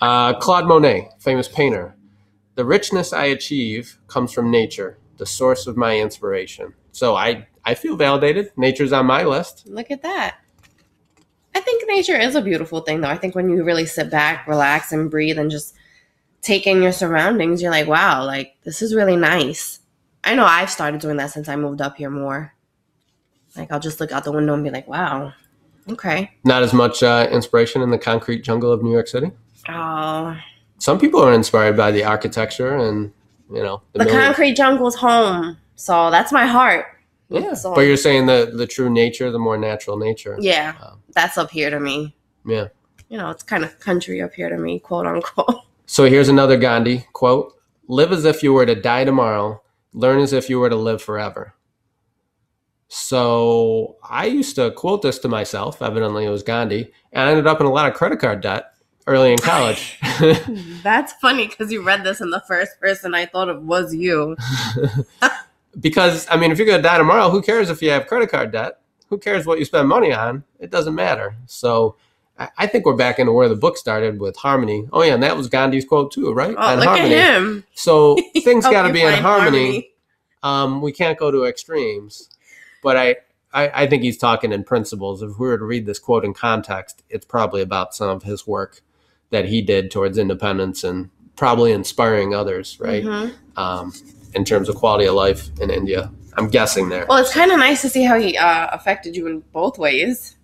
[0.00, 1.96] Uh, Claude Monet, famous painter.
[2.54, 6.74] The richness I achieve comes from nature, the source of my inspiration.
[6.92, 8.52] So I, I feel validated.
[8.56, 9.66] Nature's on my list.
[9.66, 10.38] Look at that.
[11.54, 13.08] I think nature is a beautiful thing, though.
[13.08, 15.74] I think when you really sit back, relax, and breathe and just
[16.42, 19.80] take in your surroundings, you're like, wow, like this is really nice.
[20.22, 22.52] I know I've started doing that since I moved up here more.
[23.56, 25.32] Like, I'll just look out the window and be like, wow,
[25.90, 26.30] okay.
[26.44, 29.32] Not as much uh, inspiration in the concrete jungle of New York City.
[29.68, 30.36] Oh,
[30.78, 33.12] Some people are inspired by the architecture and,
[33.50, 35.56] you know, the million- concrete jungle's home.
[35.74, 36.86] So that's my heart.
[37.28, 40.36] Yeah, So- but you're saying the the true nature, the more natural nature.
[40.40, 42.16] Yeah, Um, that's up here to me.
[42.44, 42.68] yeah.
[43.08, 45.60] You know, it's kind of country up here to me, quote unquote.
[45.88, 47.54] So here's another Gandhi quote:
[47.86, 49.62] "Live as if you were to die tomorrow.
[49.92, 51.54] Learn as if you were to live forever."
[52.88, 55.80] So I used to quote this to myself.
[55.82, 58.72] Evidently, it was Gandhi, and I ended up in a lot of credit card debt
[59.06, 59.98] early in college.
[60.82, 64.36] That's funny because you read this and the first person I thought of was you.
[65.78, 68.30] because I mean, if you're going to die tomorrow, who cares if you have credit
[68.30, 68.80] card debt?
[69.08, 70.44] Who cares what you spend money on?
[70.58, 71.36] It doesn't matter.
[71.46, 71.96] So
[72.38, 74.88] I I think we're back into where the book started with harmony.
[74.92, 76.54] Oh yeah, and that was Gandhi's quote too, right?
[76.56, 77.14] Oh, On look harmony.
[77.14, 77.64] at him.
[77.74, 79.90] So things got to be in find harmony.
[80.42, 82.28] Um, we can't go to extremes.
[82.82, 83.16] But I,
[83.52, 85.22] I, I think he's talking in principles.
[85.22, 88.46] If we were to read this quote in context, it's probably about some of his
[88.46, 88.82] work
[89.30, 93.02] that he did towards independence and probably inspiring others, right?
[93.02, 93.34] Mhm.
[93.56, 93.92] Um,
[94.36, 96.12] in terms of quality of life in India.
[96.34, 97.06] I'm guessing there.
[97.08, 100.36] Well, it's kind of nice to see how he uh, affected you in both ways.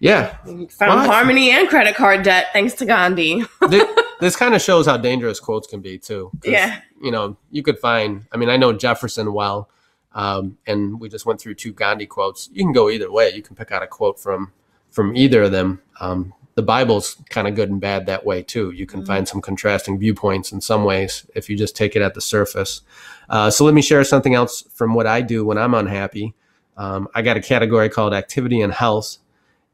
[0.00, 0.68] Yeah, Found
[1.00, 1.06] What?
[1.08, 3.42] harmony and credit card debt thanks to Gandhi.
[3.68, 3.84] this,
[4.20, 6.30] this kind of shows how dangerous quotes can be too.
[6.44, 6.80] Yeah.
[7.02, 8.24] you know, you could find.
[8.32, 9.68] I mean, I know Jefferson well,
[10.12, 12.48] um, and we just went through two Gandhi quotes.
[12.52, 13.32] You can go either way.
[13.34, 14.52] You can pick out a quote from
[14.90, 15.82] from either of them.
[16.00, 18.72] Um, the Bible's kind of good and bad that way too.
[18.72, 19.06] You can Mhm.
[19.06, 22.82] find some contrasting viewpoints in some ways if you just take it at the surface.
[23.30, 26.34] Uh, so let me share something else from what I do when I'm unhappy.
[26.76, 29.18] Um, I got a category called activity and health,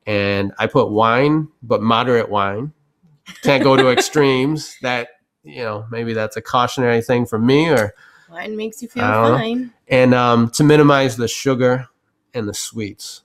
[0.07, 2.75] and I put wine, but moderate wine.
[3.43, 4.77] Can't go to extremes.
[4.83, 5.09] That
[5.43, 7.95] you know, maybe that's a cautionary thing for me, or
[8.31, 9.39] Wine makes you feel don't know.
[9.39, 9.73] fine.
[9.89, 11.89] and um, to minimize the sugar
[12.35, 13.23] and the sweets.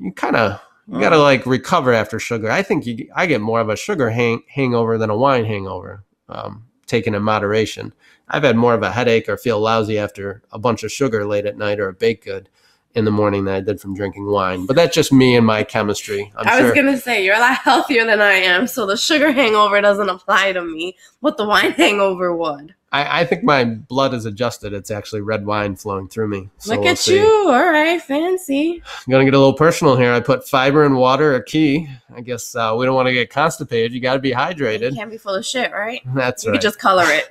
[0.00, 2.50] You kind of you got to like recover after sugar.
[2.50, 6.04] I think you, I get more of a sugar hang, hangover than a wine hangover,
[6.28, 7.92] um, taken in moderation.
[8.28, 11.46] I've had more of a headache or feel lousy after a bunch of sugar late
[11.46, 12.48] at night or a baked good
[12.94, 14.66] in the morning than I did from drinking wine.
[14.66, 16.32] But that's just me and my chemistry.
[16.36, 16.64] I'm I sure.
[16.66, 20.08] was gonna say you're a lot healthier than I am, so the sugar hangover doesn't
[20.08, 22.74] apply to me, but the wine hangover would.
[22.90, 24.72] I, I think my blood is adjusted.
[24.72, 26.48] It's actually red wine flowing through me.
[26.56, 27.16] So Look we'll at see.
[27.18, 28.82] you, all right, fancy.
[29.06, 30.10] I'm gonna get a little personal here.
[30.12, 31.86] I put fiber and water a key.
[32.16, 33.92] I guess uh, we don't want to get constipated.
[33.92, 34.94] You got to be You hydrated.
[34.96, 36.00] can't be full of shit, right?
[36.14, 36.56] That's You right.
[36.56, 37.28] could just color it.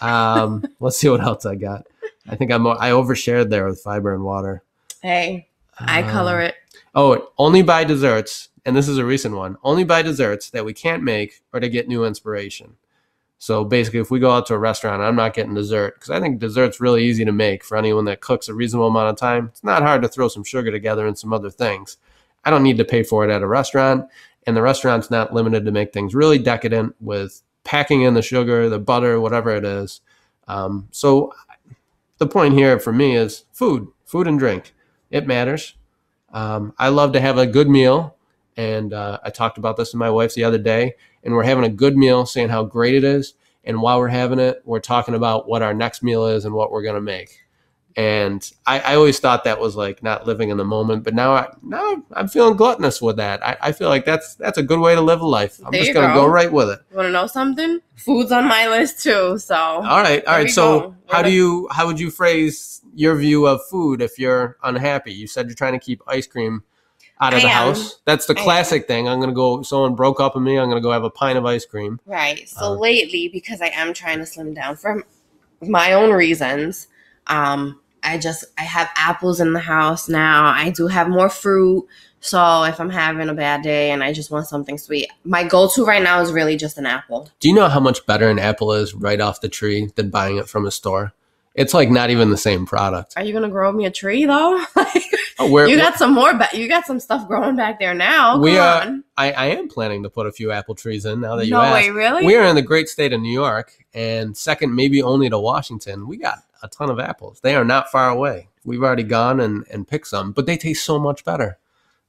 [0.00, 1.86] um, let's see what else I got.
[2.28, 4.62] I think I'm I overshared there with fiber and water.
[5.02, 6.54] hey, I color it.
[6.94, 9.58] Oh, only buy desserts, and this is a recent one.
[9.62, 12.76] Only buy desserts that we can't make or to get new inspiration.
[13.38, 16.20] So basically, if we go out to a restaurant, I'm not getting dessert because I
[16.20, 19.48] think dessert's really easy to make for anyone that cooks a reasonable amount of time.
[19.52, 21.98] It's not hard to throw some sugar together and some other things.
[22.44, 24.08] I don't need to pay for it at a restaurant,
[24.46, 28.68] and the restaurant's not limited to make things really decadent with packing in the sugar,
[28.68, 30.00] the butter, whatever it is.
[30.48, 31.32] Um, so
[32.18, 34.74] the point here for me is food, food and drink.
[35.10, 35.74] It matters.
[36.32, 38.16] Um, I love to have a good meal,
[38.56, 40.94] and uh, I talked about this with my wife the other day.
[41.26, 43.34] And we're having a good meal, saying how great it is,
[43.64, 46.70] and while we're having it, we're talking about what our next meal is and what
[46.70, 47.40] we're gonna make.
[47.96, 51.32] And I, I always thought that was like not living in the moment, but now
[51.32, 53.42] I now I'm feeling gluttonous with that.
[53.44, 55.58] I, I feel like that's that's a good way to live a life.
[55.64, 56.26] I'm There just gonna go.
[56.26, 56.80] go right with it.
[56.92, 57.80] You to know something?
[57.96, 59.38] Food's on my list too.
[59.38, 60.50] So All right, all right.
[60.50, 65.12] So, how do you how would you phrase your view of food if you're unhappy?
[65.12, 66.64] You said you're trying to keep ice cream
[67.20, 67.52] out of I the am.
[67.68, 67.98] house.
[68.04, 68.44] That's the I am.
[68.44, 69.08] classic thing.
[69.08, 69.62] I'm gonna go.
[69.62, 70.58] Someone broke up with me.
[70.58, 72.00] I'm gonna go have a pint of ice cream.
[72.06, 72.48] Right.
[72.48, 75.04] So Uh, lately, because I am trying to slim down for
[75.62, 76.88] my own reasons,
[77.28, 80.46] um, I just I have apples in the house now.
[80.46, 81.86] I do have more fruit.
[82.20, 85.84] So if I'm having a bad day and I just want something sweet, my go-to
[85.84, 87.30] right now is really just an apple.
[87.40, 90.36] Do you know how much better an apple is right off the tree than buying
[90.36, 91.12] it from a store?
[91.54, 93.14] It's like not even the same product.
[93.16, 94.60] Are you gonna grow me a tree though?
[95.38, 96.32] Oh, we're, you got some more.
[96.34, 98.38] Ba- you got some stuff growing back there now.
[98.38, 99.04] We are- on.
[99.18, 101.60] I, I am planning to put a few apple trees in now that you no
[101.60, 101.74] asked.
[101.74, 102.24] way, really?
[102.24, 106.06] We are in the great state of New York, and second, maybe only to Washington.
[106.06, 107.40] We got a ton of apples.
[107.40, 108.48] They are not far away.
[108.64, 111.58] We've already gone and, and picked some, but they taste so much better.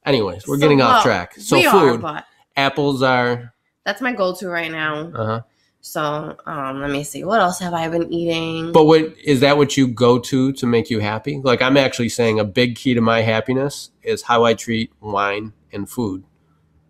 [0.06, 1.34] Anyways, we're So, getting off track.
[1.36, 2.24] So food, are, but
[2.56, 3.52] apples are.
[3.84, 5.12] that's my go-to right now.
[5.14, 5.40] Uh huh.
[5.80, 7.24] So um, let me see.
[7.24, 8.72] What else have I been eating?
[8.72, 9.56] But what is that?
[9.56, 11.40] What you go to to make you happy?
[11.42, 15.52] Like I'm actually saying, a big key to my happiness is how I treat wine
[15.72, 16.24] and food.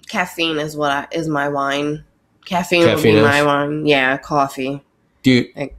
[0.08, 2.04] caffeine is what I, is my wine.
[2.44, 3.22] Caffeine, would be is?
[3.22, 3.86] my wine.
[3.86, 4.82] Yeah, coffee.
[5.22, 5.70] Do you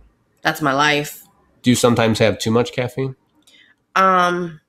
[0.43, 1.23] That's my life.
[1.63, 3.15] do you sometimes have too much caffeine?
[3.95, 4.61] Um,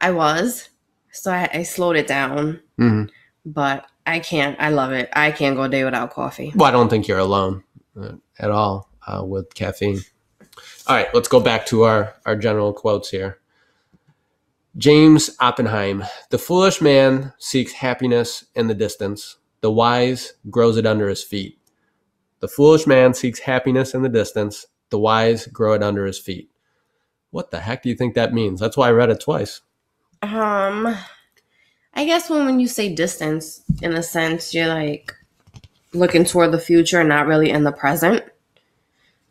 [0.00, 0.68] I was,
[1.10, 3.04] so I, I slowed it down, hmm
[3.44, 4.58] but I can't.
[4.60, 5.08] I love it.
[5.14, 6.52] I can't go a day without coffee.
[6.54, 7.64] Well, I don't think you're alone
[8.38, 10.00] at all uh, with caffeine.
[10.86, 13.38] All right, let's go back to our, our general quotes here.
[14.76, 21.08] James Oppenheim The foolish man seeks happiness in the distance, the wise grows it under
[21.08, 21.58] his feet.
[22.40, 26.50] The foolish man seeks happiness in the distance, the wise grow it under his feet.
[27.30, 28.60] What the heck do you think that means?
[28.60, 29.60] That's why I read it twice.
[30.22, 30.96] Um,
[31.94, 35.12] I guess when when you say distance, in a sense, you're like
[35.92, 38.24] looking toward the future, and not really in the present.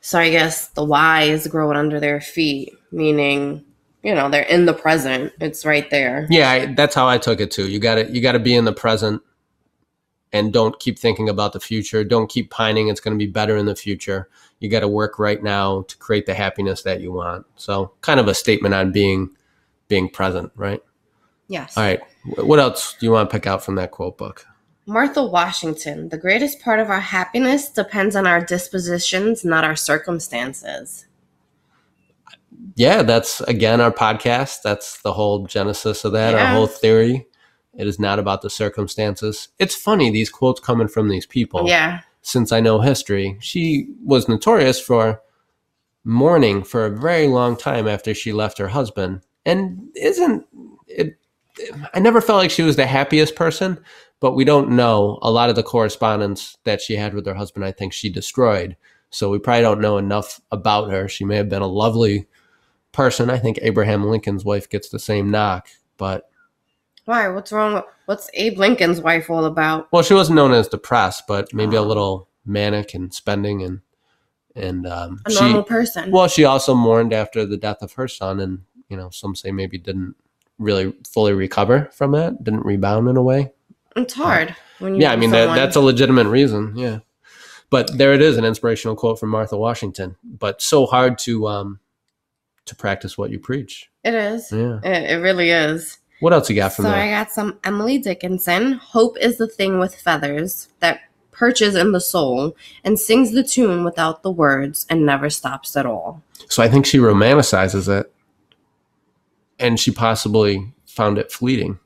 [0.02, 3.66] So I guess the wise grow it under their feet, meaning
[4.04, 5.34] you know they're in the present.
[5.40, 6.28] It's right there.
[6.30, 7.70] Yeah, I, that's how I took it too.
[7.70, 9.22] You got to you got to be in the present
[10.34, 12.04] and don't keep thinking about the future.
[12.04, 14.30] Don't keep pining it's going to be better in the future.
[14.60, 17.46] You got to work right now to create the happiness that you want.
[17.56, 19.30] So, kind of a statement on being
[19.88, 20.82] being present, right?
[21.48, 21.78] Yes.
[21.78, 22.00] All right.
[22.38, 24.46] What else do you want to pick out from that quote book?
[24.88, 31.06] Martha Washington, the greatest part of our happiness depends on our dispositions, not our circumstances.
[32.76, 34.62] yeah, that's again our podcast.
[34.64, 37.28] That's the whole genesis of that, our whole theory.
[37.78, 39.50] It is not about the circumstances.
[39.60, 41.68] It's funny, these quotes coming from these people.
[41.68, 42.02] Yeah.
[42.22, 45.22] Since I know history, she was notorious for
[46.04, 49.22] mourning for a very long time after she left her husband.
[49.46, 50.46] And isn't
[50.88, 51.18] it?
[51.94, 53.80] I never felt like she was the happiest person,
[54.20, 57.66] but we don't know a lot of the correspondence that she had with her husband.
[57.66, 58.76] I think she destroyed.
[59.10, 61.08] So we probably don't know enough about her.
[61.08, 62.28] She may have been a lovely
[62.92, 63.30] person.
[63.30, 66.30] I think Abraham Lincoln's wife gets the same knock, but
[67.06, 67.28] Why?
[67.30, 67.76] What's wrong?
[67.76, 69.88] with- What's Abe Lincoln's wife all about?
[69.92, 71.86] well, she wasn't known as depressed, but maybe a Oh.
[71.86, 73.82] little manic and spending and
[74.56, 76.10] and um, A she person.
[76.10, 79.52] well, she also mourned after the death of her son, and you know, some say
[79.52, 80.16] maybe didn't
[80.58, 83.52] really fully recover from that, didn't rebound in a way.
[83.98, 85.02] It's hard when you.
[85.02, 86.76] Yeah, I mean that, that's a legitimate reason.
[86.76, 87.00] Yeah,
[87.70, 90.16] but there it is, an inspirational quote from Martha Washington.
[90.24, 91.80] But so hard to um
[92.66, 93.90] to practice what you preach.
[94.04, 94.52] It is.
[94.52, 94.80] Yeah.
[94.84, 95.98] It, it really is.
[96.20, 98.74] What else you got from So from I got some Emily Dickinson.
[98.74, 103.84] Hope is the thing with feathers that perches in the soul and sings the tune
[103.84, 106.24] without the words and never stops at all.
[106.50, 108.12] So I think she romanticizes it,
[109.60, 111.80] and she possibly found it fleeting,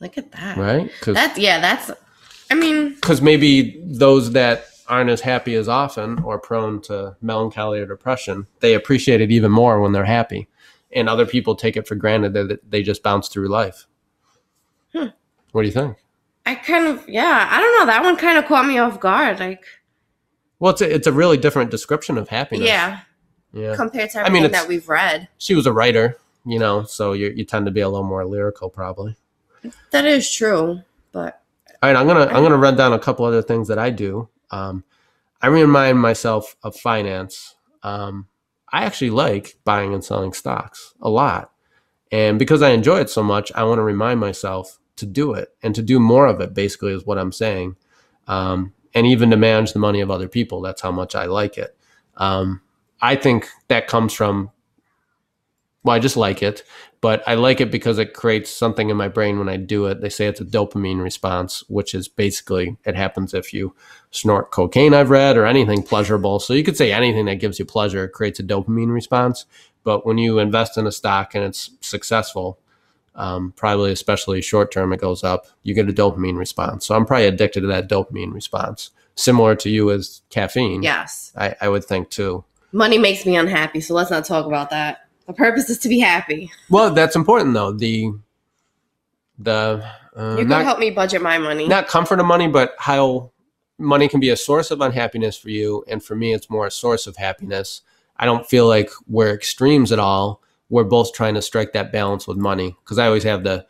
[0.00, 0.56] Look at that.
[0.56, 0.90] right?
[0.98, 1.60] Because That's yeah.
[1.60, 1.90] That's.
[2.50, 7.78] I mean, because maybe those that aren't as happy as often or prone to melancholy
[7.80, 10.48] or depression, they appreciate it even more when they're happy.
[10.92, 13.86] And other people take it for granted that they just bounce through life.
[14.94, 15.08] Hmm.
[15.52, 15.98] What do you think?
[16.46, 17.48] I kind of yeah.
[17.50, 17.86] I don't know.
[17.92, 19.38] That one kind of caught me off guard.
[19.40, 19.64] Like
[20.58, 22.66] Well, it's a, it's a really different description of happiness.
[22.66, 23.00] yeah,
[23.52, 23.76] Yeah.
[23.76, 25.28] compared to I mean, that we've read.
[25.36, 28.24] She was a writer, you know, so you, you tend to be a little more
[28.24, 29.16] lyrical probably.
[29.90, 31.40] That is true, but
[31.82, 34.28] All right, I'm gonna I'm gonna run down a couple other things that I do.
[34.50, 34.84] Um,
[35.40, 37.54] I remind myself of finance.
[37.82, 38.26] Um,
[38.72, 41.52] I actually like buying and selling stocks a lot,
[42.12, 45.54] and because I enjoy it so much, I want to remind myself to do it
[45.62, 46.54] and to do more of it.
[46.54, 47.76] Basically, is what I'm saying,
[48.26, 50.60] um, and even to manage the money of other people.
[50.60, 51.76] That's how much I like it.
[52.16, 52.62] Um,
[53.00, 54.50] I think that comes from
[55.88, 56.64] well, I just like it,
[57.00, 60.02] but I like it because it creates something in my brain when I do it.
[60.02, 63.74] They say it's a dopamine response, which is basically it happens if you
[64.10, 66.40] snort cocaine, I've read, or anything pleasurable.
[66.40, 69.46] So you could say anything that gives you pleasure it creates a dopamine response.
[69.82, 72.58] But when you invest in a stock and it's successful,
[73.14, 76.84] um, probably especially short term, it goes up, you get a dopamine response.
[76.84, 80.82] So I'm probably addicted to that dopamine response, similar to you as caffeine.
[80.82, 82.44] yes, I, I would think too.
[82.72, 83.80] money makes me unhappy.
[83.80, 85.07] So let's not talk about that.
[85.28, 86.50] The purpose is to be happy.
[86.70, 87.70] Well, that's important though.
[87.70, 88.18] The
[89.38, 89.86] the
[90.16, 91.68] uh, You can not, help me budget my money.
[91.68, 93.30] not comfort of money, but how
[93.78, 96.70] money can be a source of unhappiness for you, and for me, it's more a
[96.70, 97.82] source of happiness.
[98.16, 100.42] I don't feel like we're extremes at all.
[100.70, 103.66] We're both trying to strike that balance with money because I always have the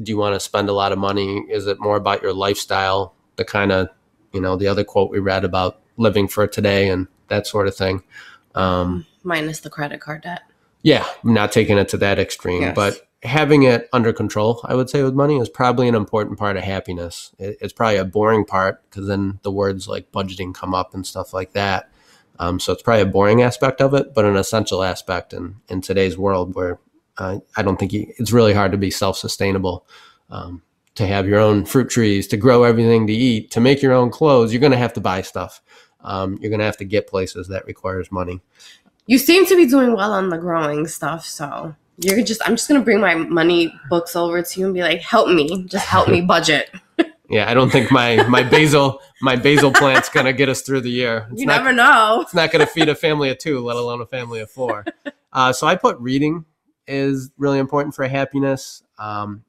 [0.00, 1.38] do you want to spend a lot of money?
[1.48, 3.14] Is it more about your lifestyle?
[3.36, 3.88] The kind of,
[4.32, 7.74] you know, the other quote we read about living for today and that sort of
[7.74, 8.04] thing.
[8.54, 10.42] Um, minus the credit card debt.
[10.82, 12.74] Yeah, not taking it to that extreme, Yes.
[12.74, 16.56] but having it under control, I would say, with money is probably an important part
[16.56, 17.32] of happiness.
[17.38, 21.06] It, it's probably a boring part because then the words like budgeting come up and
[21.06, 21.90] stuff like that.
[22.38, 25.80] Um, so it's probably a boring aspect of it, but an essential aspect in, in
[25.80, 26.78] today's world where
[27.16, 29.84] uh, I don't think you, it's really hard to be self sustainable.
[30.30, 30.62] Um,
[30.94, 34.10] to have your own fruit trees, to grow everything to eat, to make your own
[34.10, 35.62] clothes, you're going to have to buy stuff.
[36.00, 38.40] Um, you're going to have to get places that requires money.
[39.08, 42.68] You seem to be doing well on the growing stuff, so you're just I'm just
[42.68, 46.08] gonna bring my money books over to you and be like, help me, just help
[46.08, 46.70] me budget.
[47.30, 50.90] Yeah, I don't think my my basil my basil plant's gonna get us through the
[50.90, 51.28] year.
[51.30, 52.22] It's you not never know.
[52.22, 54.86] it's not gonna feed a family of two, let alone a family of four.
[55.30, 56.46] Uh, so I put reading
[56.86, 58.82] is really important for happiness.
[58.98, 59.44] Um,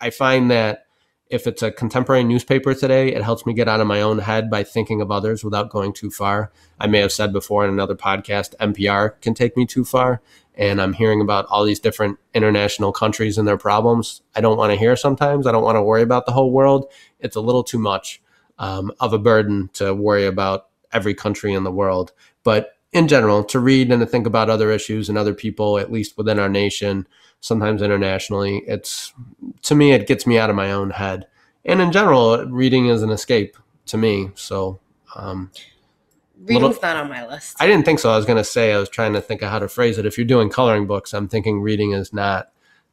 [0.00, 0.84] I find that
[1.30, 4.50] if it's a contemporary newspaper today, it helps me get out of my own head
[4.50, 6.50] by thinking of others without going too far.
[6.80, 10.22] I may have said before in another podcast, NPR can take me too far.
[10.54, 14.22] And I'm hearing about all these different international countries and their problems.
[14.34, 15.46] I don't want to hear sometimes.
[15.46, 16.90] I don't want to worry about the whole world.
[17.20, 18.22] It's a little too much
[18.58, 22.12] um, of a burden to worry about every country in the world.
[22.42, 25.92] But in general, to read and to think about other issues and other people, at
[25.92, 27.06] least within our nation,
[27.40, 29.12] sometimes internationally, it's
[29.62, 31.26] to me, it gets me out of my own head.
[31.64, 34.30] And in general, reading is an escape to me.
[34.34, 34.80] So
[35.14, 35.50] um,
[36.40, 37.56] Reading's Little- not on my list.
[37.60, 38.10] I didn't think so.
[38.10, 40.06] I was going to say, I was trying to think of how to phrase it.
[40.06, 42.50] If you're doing coloring books, I'm thinking reading is not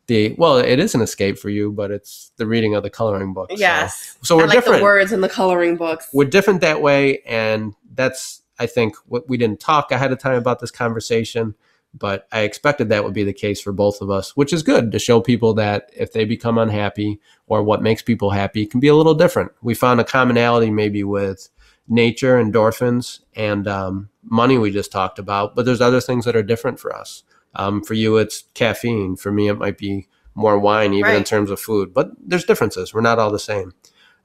[0.08, 3.34] the, well, it is an escape for you, but it's the reading of the coloring
[3.34, 3.52] book.
[3.52, 4.18] So- yes.
[4.24, 6.10] So, we're I like different the words in the coloring books.
[6.12, 10.36] we're different that way and that's I think what we didn't talk ahead of time
[10.36, 11.56] about this conversation,
[11.98, 14.92] but I expected that would be the case for both of us, which is good
[14.92, 18.88] to show people that if they become unhappy or what makes people happy can be
[18.88, 19.52] a little different.
[19.62, 21.50] We found a commonality maybe with
[21.88, 26.44] nature, endorphins, and um, money we just talked about, but there's other things that are
[26.44, 27.24] different for us.
[27.54, 29.16] Um, for you, it's caffeine.
[29.16, 31.94] For me, it might be more wine, even in terms of food.
[31.94, 32.94] But there's differences.
[32.94, 33.74] We're not all the same.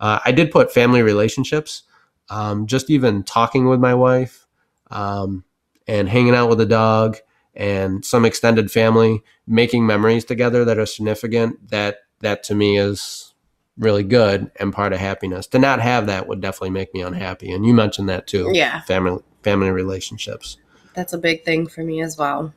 [0.01, 1.85] Uh, I did put family relationships,
[2.29, 4.47] um, just even talking with my wife
[4.91, 5.45] um,
[5.87, 7.18] and hanging out with a dog
[7.55, 11.70] and some extended family, making memories together that are significant.
[11.70, 13.34] That that to me is
[13.78, 15.46] really good and part of happiness.
[15.48, 17.51] To not have that would definitely make me unhappy.
[17.53, 18.51] And you mentioned that too.
[18.53, 20.59] Yeah, Family family relationships.
[20.94, 22.53] that's a big thing for me as well.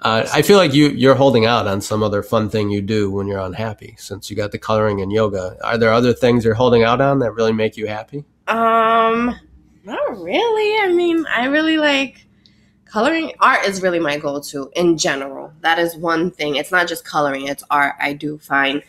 [0.00, 3.10] Uh, I feel like you you're holding out on some other fun thing you do
[3.10, 3.94] when you're unhappy.
[3.98, 7.20] Since you got the coloring and yoga, are there other things you're holding out on
[7.20, 8.24] that really make you happy?
[8.48, 9.34] Um,
[9.84, 10.78] not really.
[10.84, 12.26] I mean, I really like
[12.92, 13.32] coloring.
[13.40, 15.52] Art is really my go-to in general.
[15.62, 16.56] That is one thing.
[16.56, 17.94] It's not just coloring; it's art.
[18.00, 18.82] I do find.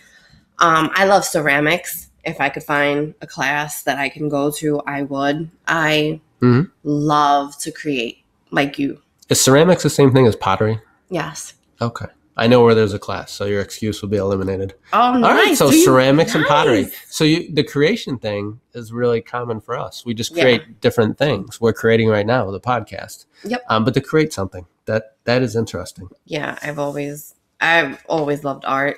[0.60, 2.10] Um, I love ceramics.
[2.26, 5.50] If I could find a class that I can go to, I would.
[5.68, 6.70] I Mhm.
[6.84, 9.02] love to create, like you.
[9.30, 10.80] Is ceramics the same thing as pottery?
[11.10, 11.54] Yes.
[11.82, 12.06] Okay.
[12.36, 14.74] I know where there's a class, so your excuse will be eliminated.
[14.92, 15.36] Oh, All nice.
[15.46, 16.90] right, so you- ceramics and pottery.
[17.08, 20.04] So you, the creation thing is really common for us.
[20.06, 20.44] We just Yeah.
[20.44, 21.62] create different things.
[21.62, 23.26] We're creating right now the podcast.
[23.44, 23.64] Yep.
[23.70, 26.10] Um, but to create something that that is interesting.
[26.26, 28.98] yeah i've always i've always loved art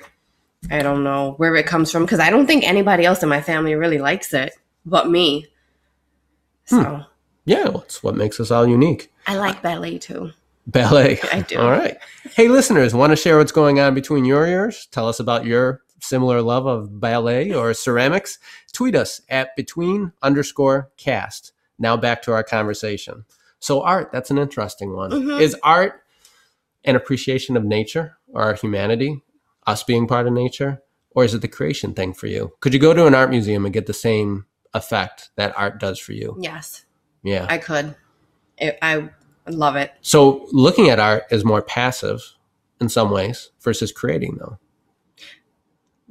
[0.68, 3.40] i don't know where it comes from because i don't think anybody else in my
[3.40, 4.52] family really likes it
[4.84, 5.46] but me
[6.64, 7.00] so Hmm.
[7.44, 9.12] Yeah, it's what makes us all unique.
[9.28, 10.32] i like ballet too
[10.66, 11.20] Ballet.
[11.32, 11.58] I do.
[11.58, 11.96] All right.
[12.34, 14.86] Hey, listeners, want to share what's going on between your ears?
[14.90, 18.38] Tell us about your similar love of ballet or ceramics.
[18.72, 21.52] Tweet us at between underscore cast.
[21.78, 23.24] Now back to our conversation.
[23.58, 25.10] So, art, that's an interesting one.
[25.10, 25.40] Mhm.
[25.40, 26.02] Is art
[26.84, 29.22] an appreciation of nature or our humanity,
[29.66, 30.82] us being part of nature?
[31.10, 32.52] Or is it the creation thing for you?
[32.60, 34.44] Could you go to an art museum and get the same
[34.74, 36.36] effect that art does for you?
[36.38, 36.84] yes
[37.22, 37.46] Yeah.
[37.48, 37.94] i could
[38.58, 39.08] it, i
[39.50, 42.22] love it So looking at art is more passive
[42.80, 44.58] in some ways versus creating though.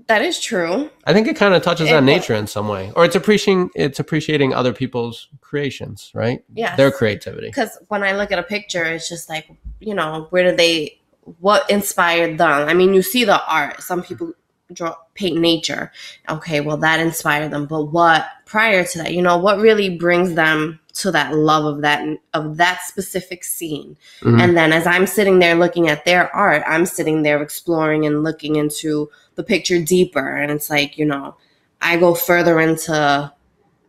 [0.08, 2.92] that is true I think it kind of touches It on nature in some way.
[2.96, 6.44] Or it's appreciating it's appreciating other people's creations, right?
[6.54, 7.48] Yeah, Their creativity.
[7.48, 11.00] because when i look at a picture it's just like you know where did they
[11.40, 14.32] what inspired them i mean you see the art some people
[14.74, 15.92] draw paint nature
[16.30, 20.34] okay well that inspired them but what prior to that you know what really brings
[20.36, 22.02] them to that love of that
[22.34, 24.42] of that specific scene Mhm.
[24.42, 28.24] and then as i'm sitting there looking at their art i'm sitting there exploring and
[28.24, 31.36] looking into the picture deeper and it's like you know
[31.82, 33.32] i go further into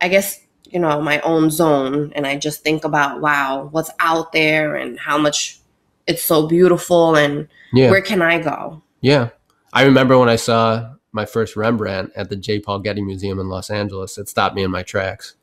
[0.01, 4.31] i guess you know my own zone and i just think about wow what's out
[4.33, 5.59] there and how much
[6.07, 7.89] it's so beautiful and yeah.
[7.89, 9.29] where can i go Yeah.
[9.73, 12.59] I remember when I saw my first Rembrandt at the J.
[12.59, 15.35] Paul Getty Museum in Los Angeles, it stopped me in my tracks.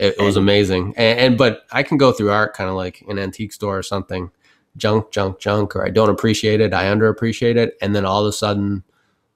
[0.00, 0.94] It, it was amazing.
[0.96, 3.82] And, and but I can go through art kind of like an antique store or
[3.82, 4.30] something,
[4.76, 8.26] junk, junk, junk, or I don't appreciate it, I underappreciate it, and then all of
[8.28, 8.82] a sudden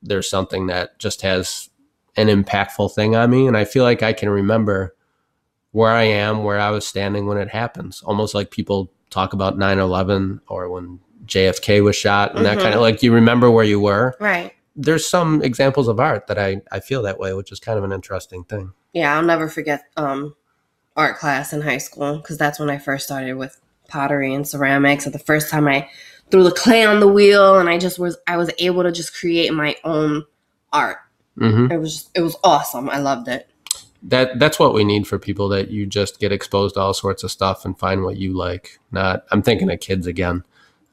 [0.03, 1.69] there's something that just has
[2.17, 4.95] an impactful thing on me and I feel like I can remember
[5.73, 8.03] where I am, where I was standing when it happens.
[8.03, 12.63] Almost like people talk about 9/11 or when JFK was shot and that Mhm.
[12.63, 14.15] kind of like you remember where you were.
[14.21, 17.77] right There's some examples of art that I I feel that way, which is kind
[17.79, 18.73] of an interesting thing.
[18.93, 20.35] yeah i'll never forget um
[20.97, 25.05] art class in high school because that's when i first started with pottery and ceramics.
[25.05, 25.89] And the first time i
[26.31, 29.15] threw the clay on the wheel and i just was i was able to just
[29.15, 30.25] create my own
[30.73, 30.99] art.
[31.39, 32.89] Hmm it was just, it was awesome.
[32.89, 33.49] I loved it.
[34.03, 37.25] That that's what we need for people that you just get exposed to all sorts
[37.25, 38.79] of stuff and find what you like.
[38.93, 40.45] Not I'm thinking of kids again.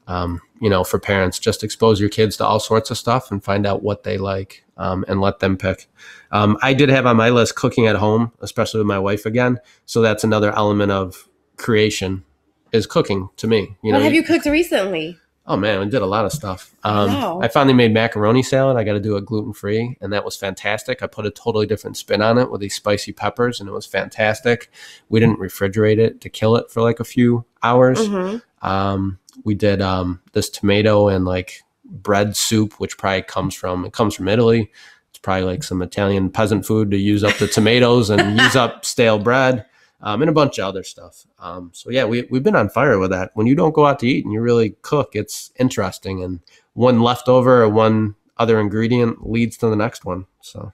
[0.08, 3.42] Um, you know, for parents, just expose your kids to all sorts of stuff and
[3.42, 5.88] find out what they like um, and let them pick.
[6.30, 9.58] Um, I did have on my list cooking at home, especially with my wife again.
[9.86, 12.24] So that's another element of creation
[12.72, 13.76] is cooking to me.
[13.82, 16.72] You know, what have you cooked recently Oh man, we did a lot of stuff.
[16.84, 17.40] Um, Wow.
[17.42, 18.76] I finally made macaroni salad.
[18.76, 21.02] I got to do it gluten free, and that was fantastic.
[21.02, 23.84] I put a totally different spin on it with these spicy peppers, and it was
[23.84, 24.70] fantastic.
[25.08, 28.06] We didn't refrigerate it to kill it for like a few hours.
[28.06, 33.84] hmm Um, we did um, this tomato and like bread soup, which probably comes from
[33.84, 34.70] it comes from Italy.
[35.10, 38.84] It's probably like some Italian peasant food to use up the tomatoes and use up
[38.84, 39.66] stale bread,
[40.00, 41.26] um, and a bunch of other stuff.
[41.38, 43.30] Um, so yeah, we we've been on fire with that.
[43.34, 46.40] When you don't go out to eat and you really cook, it's interesting, and
[46.74, 50.26] one leftover or one other ingredient leads to the next one.
[50.40, 50.72] So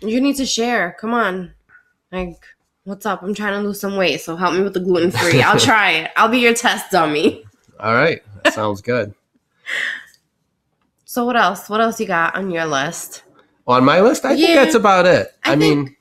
[0.00, 1.54] you need to share come on
[2.10, 2.44] like
[2.84, 3.22] What's up?
[3.22, 5.40] I'm trying to lose some weight, so help me with the gluten free.
[5.40, 6.10] I'll try it.
[6.16, 7.44] I'll be your test dummy.
[7.78, 8.22] All right.
[8.42, 9.14] That sounds good.
[11.12, 11.68] So what else?
[11.68, 13.24] What else you got on your list?
[13.66, 15.28] On my list, I think that's about it.
[15.44, 15.94] I, I mean,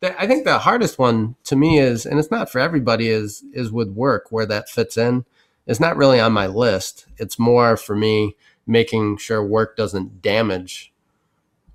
[0.00, 3.44] the, I think the hardest one to me is, and it's not for everybody, is
[3.52, 5.24] is with work where that fits in.
[5.68, 7.06] It's not really on my list.
[7.16, 8.34] It's more for me
[8.66, 10.92] making sure work doesn't damage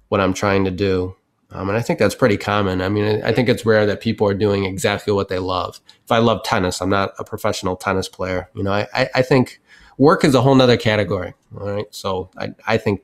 [0.10, 1.16] what I'm trying to do.
[1.52, 2.82] Um, and I think that's pretty common.
[2.82, 5.80] I mean, I I think it's rare that people are doing exactly what they love.
[6.04, 8.50] If I love tennis, I'm not a professional tennis player.
[8.54, 9.62] You know, I, I, I think
[10.00, 11.36] work is a whole nother category.
[11.60, 11.86] All right.
[11.92, 13.04] So I, I think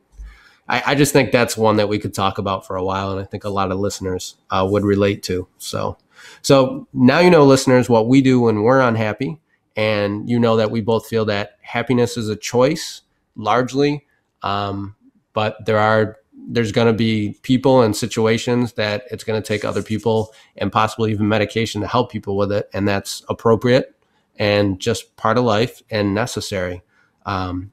[0.67, 3.21] I, I just think that's one that we could talk about for a while, and
[3.21, 5.47] I think a lot of listeners uh, would relate to.
[5.59, 5.97] So,
[6.41, 9.39] so now you know, listeners, what we do when we're unhappy,
[9.75, 13.01] and you know that we both feel that happiness is a choice,
[13.35, 14.07] largely,
[14.41, 14.95] um,
[15.33, 16.17] but there are
[16.47, 20.71] there's going to be people and situations that it's going to take other people and
[20.71, 23.94] possibly even medication to help people with it, and that's appropriate
[24.37, 26.81] and just part of life and necessary.
[27.25, 27.71] Um,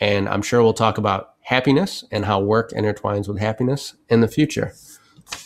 [0.00, 4.28] and I'm sure we'll talk about happiness and how work intertwines with happiness in the
[4.28, 4.72] future.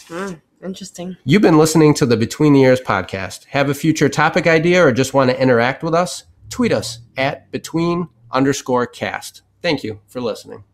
[0.08, 1.16] Hmm, interesting.
[1.24, 3.44] You've been listening to the Between the Ears podcast.
[3.46, 6.24] Have a future topic idea or just want to interact with us?
[6.50, 9.42] Tweet us at between underscore cast.
[9.62, 10.64] Thank you for listening.